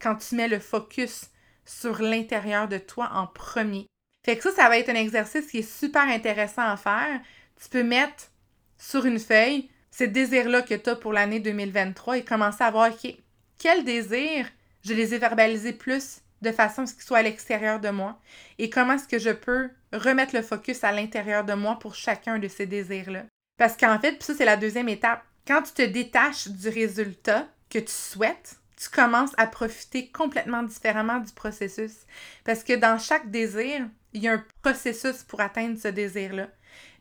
quand 0.00 0.16
tu 0.16 0.36
mets 0.36 0.48
le 0.48 0.60
focus 0.60 1.30
sur 1.64 2.00
l'intérieur 2.00 2.68
de 2.68 2.78
toi 2.78 3.10
en 3.12 3.26
premier. 3.26 3.86
Fait 4.24 4.36
que 4.36 4.42
ça, 4.42 4.52
ça 4.52 4.68
va 4.68 4.78
être 4.78 4.88
un 4.88 4.94
exercice 4.94 5.50
qui 5.50 5.58
est 5.58 5.78
super 5.78 6.02
intéressant 6.02 6.62
à 6.62 6.76
faire. 6.76 7.20
Tu 7.60 7.68
peux 7.68 7.82
mettre 7.82 8.30
sur 8.78 9.04
une 9.04 9.18
feuille 9.18 9.68
ces 9.90 10.06
désirs-là 10.06 10.62
que 10.62 10.74
tu 10.74 10.90
as 10.90 10.96
pour 10.96 11.12
l'année 11.12 11.40
2023 11.40 12.18
et 12.18 12.24
commencer 12.24 12.62
à 12.62 12.70
voir, 12.70 12.90
OK, 12.92 13.14
quel 13.58 13.84
désir 13.84 14.46
je 14.88 14.94
les 14.94 15.14
ai 15.14 15.18
verbalisés 15.18 15.72
plus 15.72 16.20
de 16.42 16.52
façon 16.52 16.82
à 16.82 16.86
ce 16.86 16.94
qu'il 16.94 17.02
soit 17.02 17.18
à 17.18 17.22
l'extérieur 17.22 17.80
de 17.80 17.90
moi 17.90 18.20
et 18.58 18.70
comment 18.70 18.94
est-ce 18.94 19.08
que 19.08 19.18
je 19.18 19.30
peux 19.30 19.70
remettre 19.92 20.34
le 20.34 20.42
focus 20.42 20.84
à 20.84 20.92
l'intérieur 20.92 21.44
de 21.44 21.54
moi 21.54 21.78
pour 21.78 21.94
chacun 21.94 22.38
de 22.38 22.48
ces 22.48 22.66
désirs-là. 22.66 23.24
Parce 23.58 23.76
qu'en 23.76 23.98
fait, 23.98 24.22
ça 24.22 24.34
c'est 24.34 24.44
la 24.44 24.56
deuxième 24.56 24.88
étape, 24.88 25.24
quand 25.46 25.62
tu 25.62 25.72
te 25.72 25.82
détaches 25.82 26.48
du 26.48 26.68
résultat 26.68 27.48
que 27.70 27.78
tu 27.78 27.92
souhaites, 27.92 28.56
tu 28.76 28.88
commences 28.88 29.32
à 29.36 29.46
profiter 29.46 30.08
complètement 30.08 30.62
différemment 30.62 31.18
du 31.18 31.32
processus. 31.32 32.06
Parce 32.44 32.62
que 32.62 32.74
dans 32.74 32.98
chaque 32.98 33.30
désir, 33.30 33.88
il 34.12 34.22
y 34.22 34.28
a 34.28 34.34
un 34.34 34.44
processus 34.62 35.24
pour 35.24 35.40
atteindre 35.40 35.78
ce 35.78 35.88
désir-là. 35.88 36.48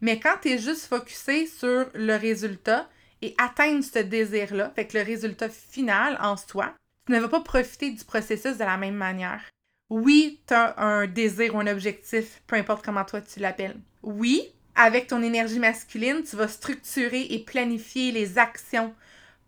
Mais 0.02 0.20
quand 0.20 0.38
tu 0.42 0.50
es 0.50 0.58
juste 0.58 0.88
focusé 0.88 1.46
sur 1.46 1.88
le 1.94 2.16
résultat 2.16 2.90
et 3.22 3.36
atteindre 3.38 3.84
ce 3.84 4.00
désir-là, 4.00 4.72
fait 4.76 4.88
que 4.88 4.98
le 4.98 5.04
résultat 5.04 5.50
final 5.50 6.18
en 6.22 6.38
soi, 6.38 6.74
tu 7.08 7.14
ne 7.14 7.20
vas 7.20 7.30
pas 7.30 7.40
profiter 7.40 7.92
du 7.92 8.04
processus 8.04 8.58
de 8.58 8.64
la 8.64 8.78
même 8.78 8.96
manière. 8.96 9.42
Oui, 9.90 10.42
tu 10.46 10.54
as 10.54 10.78
un 10.78 11.08
désir 11.08 11.56
ou 11.56 11.60
un 11.60 11.68
objectif, 11.68 12.42
peu 12.46 12.58
importe 12.58 12.84
comment 12.84 13.06
toi 13.06 13.22
tu 13.22 13.40
l'appelles. 13.40 13.78
Oui, 14.04 14.42
avec 14.76 15.08
ton 15.08 15.24
énergie 15.24 15.60
masculine, 15.60 16.22
tu 16.24 16.36
vas 16.36 16.50
structurer 16.50 17.22
et 17.30 17.40
planifier 17.40 18.12
les 18.12 18.38
actions 18.38 18.94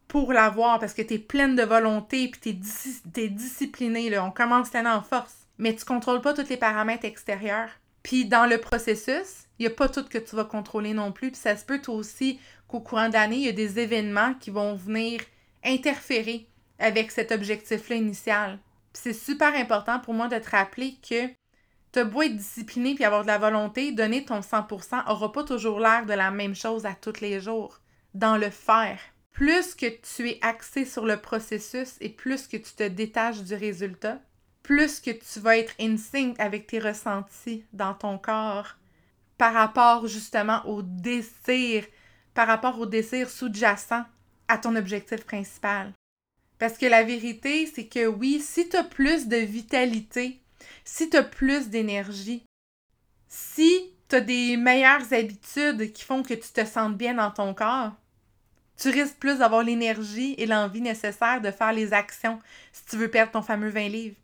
pour 0.07 0.31
l'avoir 0.31 0.79
parce 0.79 0.93
que 0.93 1.01
tu 1.01 1.15
es 1.15 1.19
pleine 1.19 1.57
de 1.57 1.63
volonté 1.63 2.23
et 2.23 2.31
tu 2.31 2.49
es, 2.49 3.27
disciplinée. 3.27 4.17
On 4.19 4.31
commence 4.31 4.71
l'année 4.73 4.89
en 4.89 5.03
force. 5.03 5.35
Mais 5.57 5.75
tu 5.75 5.83
contrôles 5.83 6.21
pas 6.21 6.33
tous 6.33 6.49
les 6.49 6.57
paramètres 6.57 7.05
extérieurs. 7.05 7.69
Puis 8.01 8.23
dans 8.23 8.45
le 8.45 8.57
processus, 8.57 9.45
il 9.59 9.63
n'y 9.63 9.67
a 9.67 9.75
pas 9.75 9.89
tout 9.89 10.05
que 10.05 10.17
tu 10.17 10.37
vas 10.37 10.45
contrôler 10.45 10.93
non 10.93 11.11
plus. 11.11 11.31
Puis 11.31 11.41
ça 11.41 11.57
se 11.57 11.65
peut 11.65 11.81
aussi 11.89 12.39
qu'au 12.69 12.79
courant 12.79 13.09
d'année, 13.09 13.35
il 13.35 13.45
y 13.45 13.49
a 13.49 13.51
des 13.51 13.79
événements 13.79 14.33
qui 14.35 14.51
vont 14.51 14.73
venir 14.73 15.19
interférer 15.65 16.47
avec 16.79 17.11
cet 17.11 17.31
objectif-là 17.31 17.95
initial. 17.95 18.59
c'est 18.93 19.13
super 19.13 19.53
important 19.55 19.99
pour 19.99 20.13
moi 20.13 20.27
de 20.27 20.37
te 20.37 20.49
rappeler 20.49 20.95
que 21.07 21.27
te 21.91 22.03
beau 22.03 22.21
être 22.21 22.35
discipliné 22.35 22.95
puis 22.95 23.03
avoir 23.03 23.23
de 23.23 23.27
la 23.27 23.37
volonté, 23.37 23.91
donner 23.91 24.25
ton 24.25 24.41
100% 24.41 25.09
aura 25.09 25.31
pas 25.31 25.43
toujours 25.43 25.79
l'air 25.79 26.05
de 26.05 26.13
la 26.13 26.31
même 26.31 26.55
chose 26.55 26.85
à 26.85 26.93
tous 26.93 27.19
les 27.21 27.39
jours. 27.39 27.79
Dans 28.13 28.37
le 28.37 28.49
faire, 28.49 28.99
plus 29.31 29.75
que 29.75 29.87
tu 29.87 30.29
es 30.29 30.39
axé 30.41 30.85
sur 30.85 31.05
le 31.05 31.17
processus 31.17 31.95
et 32.01 32.09
plus 32.09 32.47
que 32.47 32.57
tu 32.57 32.73
te 32.73 32.87
détaches 32.87 33.41
du 33.41 33.55
résultat, 33.55 34.19
plus 34.63 34.99
que 34.99 35.11
tu 35.11 35.39
vas 35.39 35.57
être 35.57 35.73
in 35.79 35.97
sync 35.97 36.39
avec 36.39 36.67
tes 36.67 36.79
ressentis 36.79 37.65
dans 37.73 37.93
ton 37.93 38.17
corps 38.17 38.75
par 39.37 39.53
rapport 39.53 40.07
justement 40.07 40.61
au 40.65 40.81
désir, 40.81 41.85
par 42.33 42.47
rapport 42.47 42.79
au 42.79 42.85
désir 42.85 43.29
sous-jacent 43.29 44.03
à 44.47 44.57
ton 44.57 44.75
objectif 44.75 45.25
principal. 45.25 45.93
Parce 46.59 46.77
que 46.77 46.85
la 46.85 47.03
vérité, 47.03 47.65
c'est 47.73 47.87
que 47.87 48.05
oui, 48.05 48.41
si 48.41 48.67
tu 48.67 48.75
as 48.75 48.83
plus 48.83 49.27
de 49.27 49.37
vitalité, 49.37 50.41
si 50.83 51.09
tu 51.09 51.17
as 51.17 51.23
plus 51.23 51.69
d'énergie, 51.69 52.43
si 53.29 53.93
tu 54.09 54.15
as 54.17 54.21
des 54.21 54.57
meilleures 54.57 55.13
habitudes 55.13 55.93
qui 55.93 56.03
font 56.03 56.21
que 56.21 56.33
tu 56.33 56.49
te 56.49 56.65
sens 56.65 56.91
bien 56.91 57.13
dans 57.13 57.31
ton 57.31 57.53
corps, 57.53 57.93
tu 58.77 58.89
risques 58.89 59.17
plus 59.17 59.39
d'avoir 59.39 59.63
l'énergie 59.63 60.35
et 60.37 60.45
l'envie 60.45 60.81
nécessaire 60.81 61.41
de 61.41 61.51
faire 61.51 61.73
les 61.73 61.93
actions 61.93 62.39
si 62.71 62.85
tu 62.85 62.97
veux 62.97 63.09
perdre 63.09 63.31
ton 63.31 63.41
fameux 63.41 63.69
20 63.69 63.87
livres. 63.87 64.15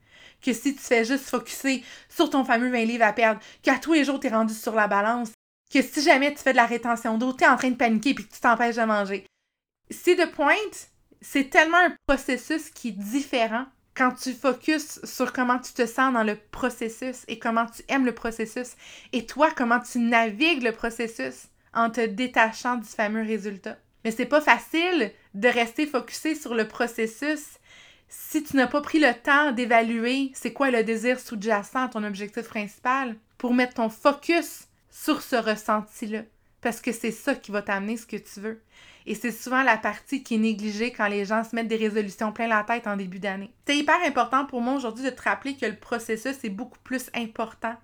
Que 0.41 0.53
si 0.53 0.75
tu 0.75 0.81
fais 0.81 1.05
juste 1.05 1.29
focuser 1.29 1.83
sur 2.09 2.29
ton 2.29 2.43
fameux 2.43 2.69
20 2.69 2.85
livres 2.85 3.05
à 3.05 3.13
perdre, 3.13 3.41
qu'à 3.63 3.79
tous 3.79 3.93
les 3.93 4.03
jours 4.03 4.19
tu 4.19 4.27
es 4.27 4.29
rendu 4.29 4.53
sur 4.53 4.75
la 4.75 4.87
balance, 4.87 5.31
que 5.71 5.81
si 5.81 6.01
jamais 6.01 6.33
tu 6.33 6.41
fais 6.41 6.51
de 6.51 6.57
la 6.57 6.65
rétention 6.65 7.17
d'eau, 7.17 7.33
tu 7.33 7.43
es 7.43 7.47
en 7.47 7.57
train 7.57 7.71
de 7.71 7.75
paniquer 7.75 8.11
et 8.11 8.15
que 8.15 8.21
tu 8.21 8.39
t'empêches 8.39 8.75
de 8.75 8.83
manger. 8.83 9.25
C'est 9.89 10.15
de 10.15 10.25
pointe, 10.25 10.89
c'est 11.27 11.49
tellement 11.49 11.79
un 11.79 11.95
processus 12.05 12.69
qui 12.69 12.89
est 12.89 12.91
différent 12.91 13.65
quand 13.95 14.11
tu 14.11 14.33
focuses 14.33 15.03
sur 15.03 15.33
comment 15.33 15.57
tu 15.57 15.73
te 15.73 15.85
sens 15.85 16.13
dans 16.13 16.23
le 16.23 16.37
processus 16.51 17.23
et 17.27 17.39
comment 17.39 17.65
tu 17.65 17.81
aimes 17.87 18.05
le 18.05 18.13
processus 18.13 18.75
et 19.11 19.25
toi 19.25 19.49
comment 19.51 19.79
tu 19.79 19.99
navigues 19.99 20.61
le 20.61 20.71
processus 20.71 21.47
en 21.73 21.89
te 21.89 22.05
détachant 22.05 22.75
du 22.75 22.87
fameux 22.87 23.23
résultat. 23.23 23.77
Mais 24.03 24.11
c'est 24.11 24.25
pas 24.25 24.39
facile 24.39 25.11
de 25.33 25.47
rester 25.47 25.87
focusé 25.87 26.35
sur 26.35 26.53
le 26.53 26.67
processus 26.67 27.57
si 28.07 28.43
tu 28.43 28.55
n'as 28.55 28.67
pas 28.67 28.81
pris 28.81 28.99
le 28.99 29.13
temps 29.13 29.51
d'évaluer 29.51 30.31
c'est 30.35 30.53
quoi 30.53 30.69
le 30.69 30.83
désir 30.83 31.19
sous-jacent 31.19 31.85
à 31.85 31.89
ton 31.89 32.03
objectif 32.03 32.47
principal 32.47 33.15
pour 33.39 33.53
mettre 33.53 33.75
ton 33.75 33.89
focus 33.89 34.67
sur 34.91 35.21
ce 35.23 35.35
ressenti-là. 35.35 36.21
Parce 36.61 36.81
que 36.81 36.91
c'est 36.91 37.11
ça 37.11 37.33
qui 37.33 37.51
va 37.51 37.63
t'amener 37.63 37.97
ce 37.97 38.05
que 38.05 38.17
tu 38.17 38.39
veux. 38.39 38.61
Et 39.07 39.13
c'est 39.13 39.31
souvent 39.31 39.61
la 39.61 39.77
partie 39.77 40.23
qui 40.23 40.35
est 40.35 40.39
négligée 40.39 40.91
quand 40.91 41.07
les 41.07 41.25
gens 41.25 41.43
se 41.43 41.55
mettent 41.55 41.67
des 41.67 41.75
résolutions 41.75 42.31
plein 42.31 42.47
la 42.47 42.63
tête 42.63 42.87
en 42.87 42.97
début 42.97 43.19
d'année. 43.19 43.51
C'est 43.67 43.77
hyper 43.77 44.01
important 44.05 44.45
pour 44.45 44.61
moi 44.61 44.75
aujourd'hui 44.75 45.03
de 45.03 45.11
te 45.11 45.21
rappeler 45.21 45.55
que 45.55 45.65
le 45.65 45.75
processus 45.75 46.43
est 46.43 46.49
beaucoup 46.49 46.79
plus 46.83 47.09
important, 47.13 47.75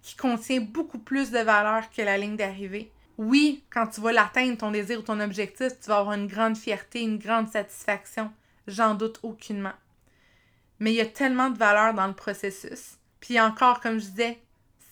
qui 0.00 0.16
contient 0.16 0.60
beaucoup 0.60 0.98
plus 0.98 1.30
de 1.30 1.38
valeur 1.38 1.90
que 1.90 2.00
la 2.00 2.16
ligne 2.16 2.36
d'arrivée. 2.36 2.90
Oui, 3.18 3.62
quand 3.70 3.86
tu 3.88 4.00
vas 4.00 4.12
l'atteindre, 4.12 4.56
ton 4.56 4.70
désir 4.70 4.98
ou 4.98 5.02
ton 5.02 5.20
objectif, 5.20 5.78
tu 5.80 5.88
vas 5.88 5.98
avoir 5.98 6.16
une 6.16 6.26
grande 6.26 6.56
fierté, 6.56 7.02
une 7.02 7.18
grande 7.18 7.48
satisfaction. 7.48 8.32
J'en 8.66 8.94
doute 8.94 9.20
aucunement. 9.22 9.74
Mais 10.80 10.92
il 10.92 10.96
y 10.96 11.02
a 11.02 11.06
tellement 11.06 11.50
de 11.50 11.58
valeur 11.58 11.92
dans 11.92 12.06
le 12.06 12.14
processus. 12.14 12.96
Puis 13.20 13.38
encore, 13.38 13.80
comme 13.80 14.00
je 14.00 14.06
disais, 14.06 14.38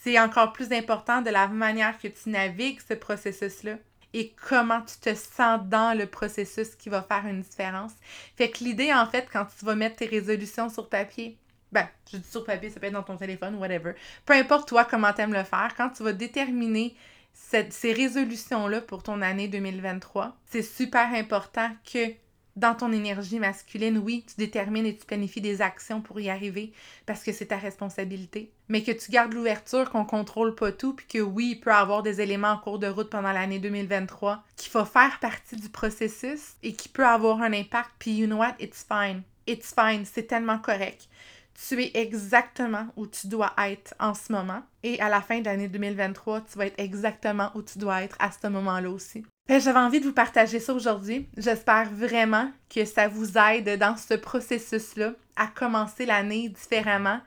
c'est 0.03 0.21
encore 0.21 0.53
plus 0.53 0.73
important 0.73 1.23
de 1.23 1.31
la 1.31 1.49
manière 1.49 1.99
que 1.99 2.09
tu 2.09 2.29
navigues 2.29 2.81
ce 2.87 2.95
processus-là 2.95 3.77
et 4.13 4.35
comment 4.49 4.81
tu 4.83 4.99
te 4.99 5.15
sens 5.15 5.61
dans 5.67 5.97
le 5.97 6.07
processus 6.07 6.75
qui 6.75 6.89
va 6.89 7.03
faire 7.03 7.27
une 7.27 7.43
différence. 7.43 7.93
Fait 8.37 8.51
que 8.51 8.65
l'idée, 8.65 8.93
en 8.93 9.07
fait, 9.07 9.29
quand 9.33 9.47
tu 9.59 9.65
vas 9.65 9.75
mettre 9.75 9.97
tes 9.97 10.07
résolutions 10.07 10.69
sur 10.69 10.89
papier, 10.89 11.39
ben, 11.73 11.89
je 12.11 12.17
dis 12.17 12.29
sur 12.29 12.45
papier, 12.45 12.71
ça 12.71 12.81
peut 12.81 12.87
être 12.87 12.93
dans 12.93 13.03
ton 13.03 13.17
téléphone, 13.17 13.55
whatever. 13.57 13.93
Peu 14.27 14.35
importe 14.35 14.69
toi 14.69 14.85
comment 14.85 15.13
tu 15.13 15.21
aimes 15.21 15.35
le 15.35 15.45
faire, 15.45 15.75
quand 15.77 15.91
tu 15.91 16.03
vas 16.03 16.13
déterminer 16.13 16.97
ces 17.33 17.93
résolutions-là 17.93 18.81
pour 18.81 19.03
ton 19.03 19.23
année 19.23 19.49
2023, 19.49 20.37
c'est 20.47 20.63
super 20.63 21.15
important 21.15 21.71
que 21.91 22.13
dans 22.57 22.75
ton 22.75 22.93
énergie 22.93 23.39
masculine, 23.39 23.99
oui, 23.99 24.25
tu 24.29 24.35
détermines 24.37 24.87
et 24.87 24.97
tu 24.97 25.07
planifies 25.07 25.41
des 25.41 25.63
actions 25.63 26.01
pour 26.01 26.21
y 26.21 26.31
arriver 26.31 26.73
parce 27.07 27.23
que 27.23 27.33
c'est 27.33 27.47
ta 27.47 27.57
responsabilité. 27.57 28.53
Mais 28.69 28.83
que 28.83 28.93
tu 28.93 29.11
gardes 29.11 29.33
l'ouverture, 29.33 29.91
qu'on 29.91 30.05
contrôle 30.05 30.55
pas 30.55 30.73
tout, 30.73 30.95
puis 30.95 31.07
que 31.07 31.19
oui, 31.19 31.53
il 31.53 31.61
peut 31.61 31.71
y 31.71 31.75
avoir 31.75 32.03
des 32.03 32.21
éléments 32.21 32.53
en 32.53 32.59
cours 32.59 32.79
de 32.79 32.87
route 32.87 33.11
pendant 33.11 33.33
l'année 33.33 33.59
2023 33.59 34.43
qui 34.57 34.69
faut 34.69 34.85
faire 34.85 35.19
partie 35.21 35.57
du 35.57 35.69
processus 35.69 36.55
et 36.63 36.73
qui 36.75 36.89
peut 36.89 37.07
avoir 37.07 37.43
un 37.43 37.53
impact. 37.53 37.91
Puis 37.99 38.13
you 38.13 38.27
know 38.27 38.39
what? 38.39 38.55
It's 38.59 38.87
fine. 38.87 39.23
It's 39.47 39.75
fine. 39.75 40.05
C'est 40.05 40.27
tellement 40.27 40.59
correct 40.59 41.09
tu 41.55 41.83
es 41.83 41.91
exactement 41.95 42.87
où 42.97 43.07
tu 43.07 43.27
dois 43.27 43.53
être 43.59 43.95
en 43.99 44.15
ce 44.15 44.33
moment. 44.33 44.63
Et 44.83 45.01
à 45.01 45.09
la 45.09 45.21
fin 45.21 45.41
de 45.41 45.45
l'année 45.45 45.69
2023, 45.69 46.43
tu 46.43 46.59
vas 46.59 46.67
être 46.67 46.79
exactement 46.79 47.51
où 47.55 47.63
tu 47.63 47.79
dois 47.79 48.03
être 48.03 48.17
à 48.19 48.31
ce 48.31 48.47
moment-là 48.49 48.91
aussi. 48.91 49.25
J'avais 49.49 49.79
envie 49.79 50.01
de 50.01 50.07
vous 50.07 50.13
partager 50.13 50.61
ça 50.61 50.73
aujourd'hui. 50.73 51.29
J'espère 51.37 51.91
vraiment 51.91 52.51
que 52.73 52.85
ça 52.85 53.09
vous 53.09 53.37
aide 53.37 53.79
dans 53.79 53.97
ce 53.97 54.15
processus-là 54.15 55.13
à 55.37 55.49
commencer 55.49 56.07
l'année 56.07 56.49
différemment 56.49 57.21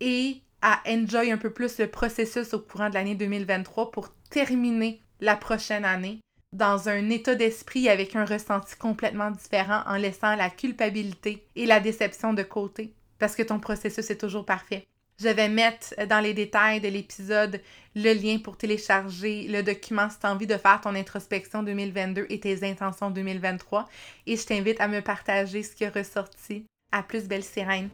et 0.00 0.40
à 0.62 0.80
enjoy 0.86 1.30
un 1.30 1.36
peu 1.36 1.50
plus 1.50 1.78
le 1.78 1.88
processus 1.88 2.54
au 2.54 2.60
courant 2.60 2.88
de 2.88 2.94
l'année 2.94 3.16
2023 3.16 3.90
pour 3.90 4.10
terminer 4.30 5.00
la 5.20 5.36
prochaine 5.36 5.84
année 5.84 6.20
dans 6.52 6.88
un 6.88 7.10
état 7.10 7.34
d'esprit 7.34 7.88
avec 7.88 8.14
un 8.14 8.24
ressenti 8.24 8.76
complètement 8.76 9.30
différent 9.32 9.82
en 9.86 9.96
laissant 9.96 10.36
la 10.36 10.50
culpabilité 10.50 11.46
et 11.56 11.66
la 11.66 11.80
déception 11.80 12.32
de 12.32 12.44
côté 12.44 12.94
parce 13.24 13.36
que 13.36 13.42
ton 13.42 13.58
processus 13.58 14.10
est 14.10 14.18
toujours 14.18 14.44
parfait. 14.44 14.86
Je 15.18 15.30
vais 15.30 15.48
mettre 15.48 15.94
dans 16.10 16.20
les 16.20 16.34
détails 16.34 16.82
de 16.82 16.88
l'épisode 16.88 17.58
le 17.96 18.12
lien 18.12 18.36
pour 18.36 18.58
télécharger 18.58 19.46
le 19.48 19.62
document 19.62 20.10
si 20.10 20.18
tu 20.18 20.26
as 20.26 20.30
envie 20.30 20.46
de 20.46 20.58
faire 20.58 20.82
ton 20.82 20.94
introspection 20.94 21.62
2022 21.62 22.26
et 22.28 22.38
tes 22.38 22.68
intentions 22.68 23.10
2023. 23.10 23.88
Et 24.26 24.36
je 24.36 24.44
t'invite 24.44 24.78
à 24.78 24.88
me 24.88 25.00
partager 25.00 25.62
ce 25.62 25.74
qui 25.74 25.84
est 25.84 25.88
ressorti. 25.88 26.66
À 26.92 27.02
plus, 27.02 27.26
belle 27.26 27.44
sirène. 27.44 27.88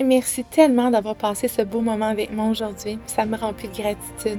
Merci 0.00 0.44
tellement 0.44 0.92
d'avoir 0.92 1.16
passé 1.16 1.48
ce 1.48 1.62
beau 1.62 1.80
moment 1.80 2.10
avec 2.10 2.30
moi 2.30 2.46
aujourd'hui. 2.46 3.00
Ça 3.08 3.26
me 3.26 3.36
remplit 3.36 3.66
de 3.66 3.74
gratitude. 3.74 4.38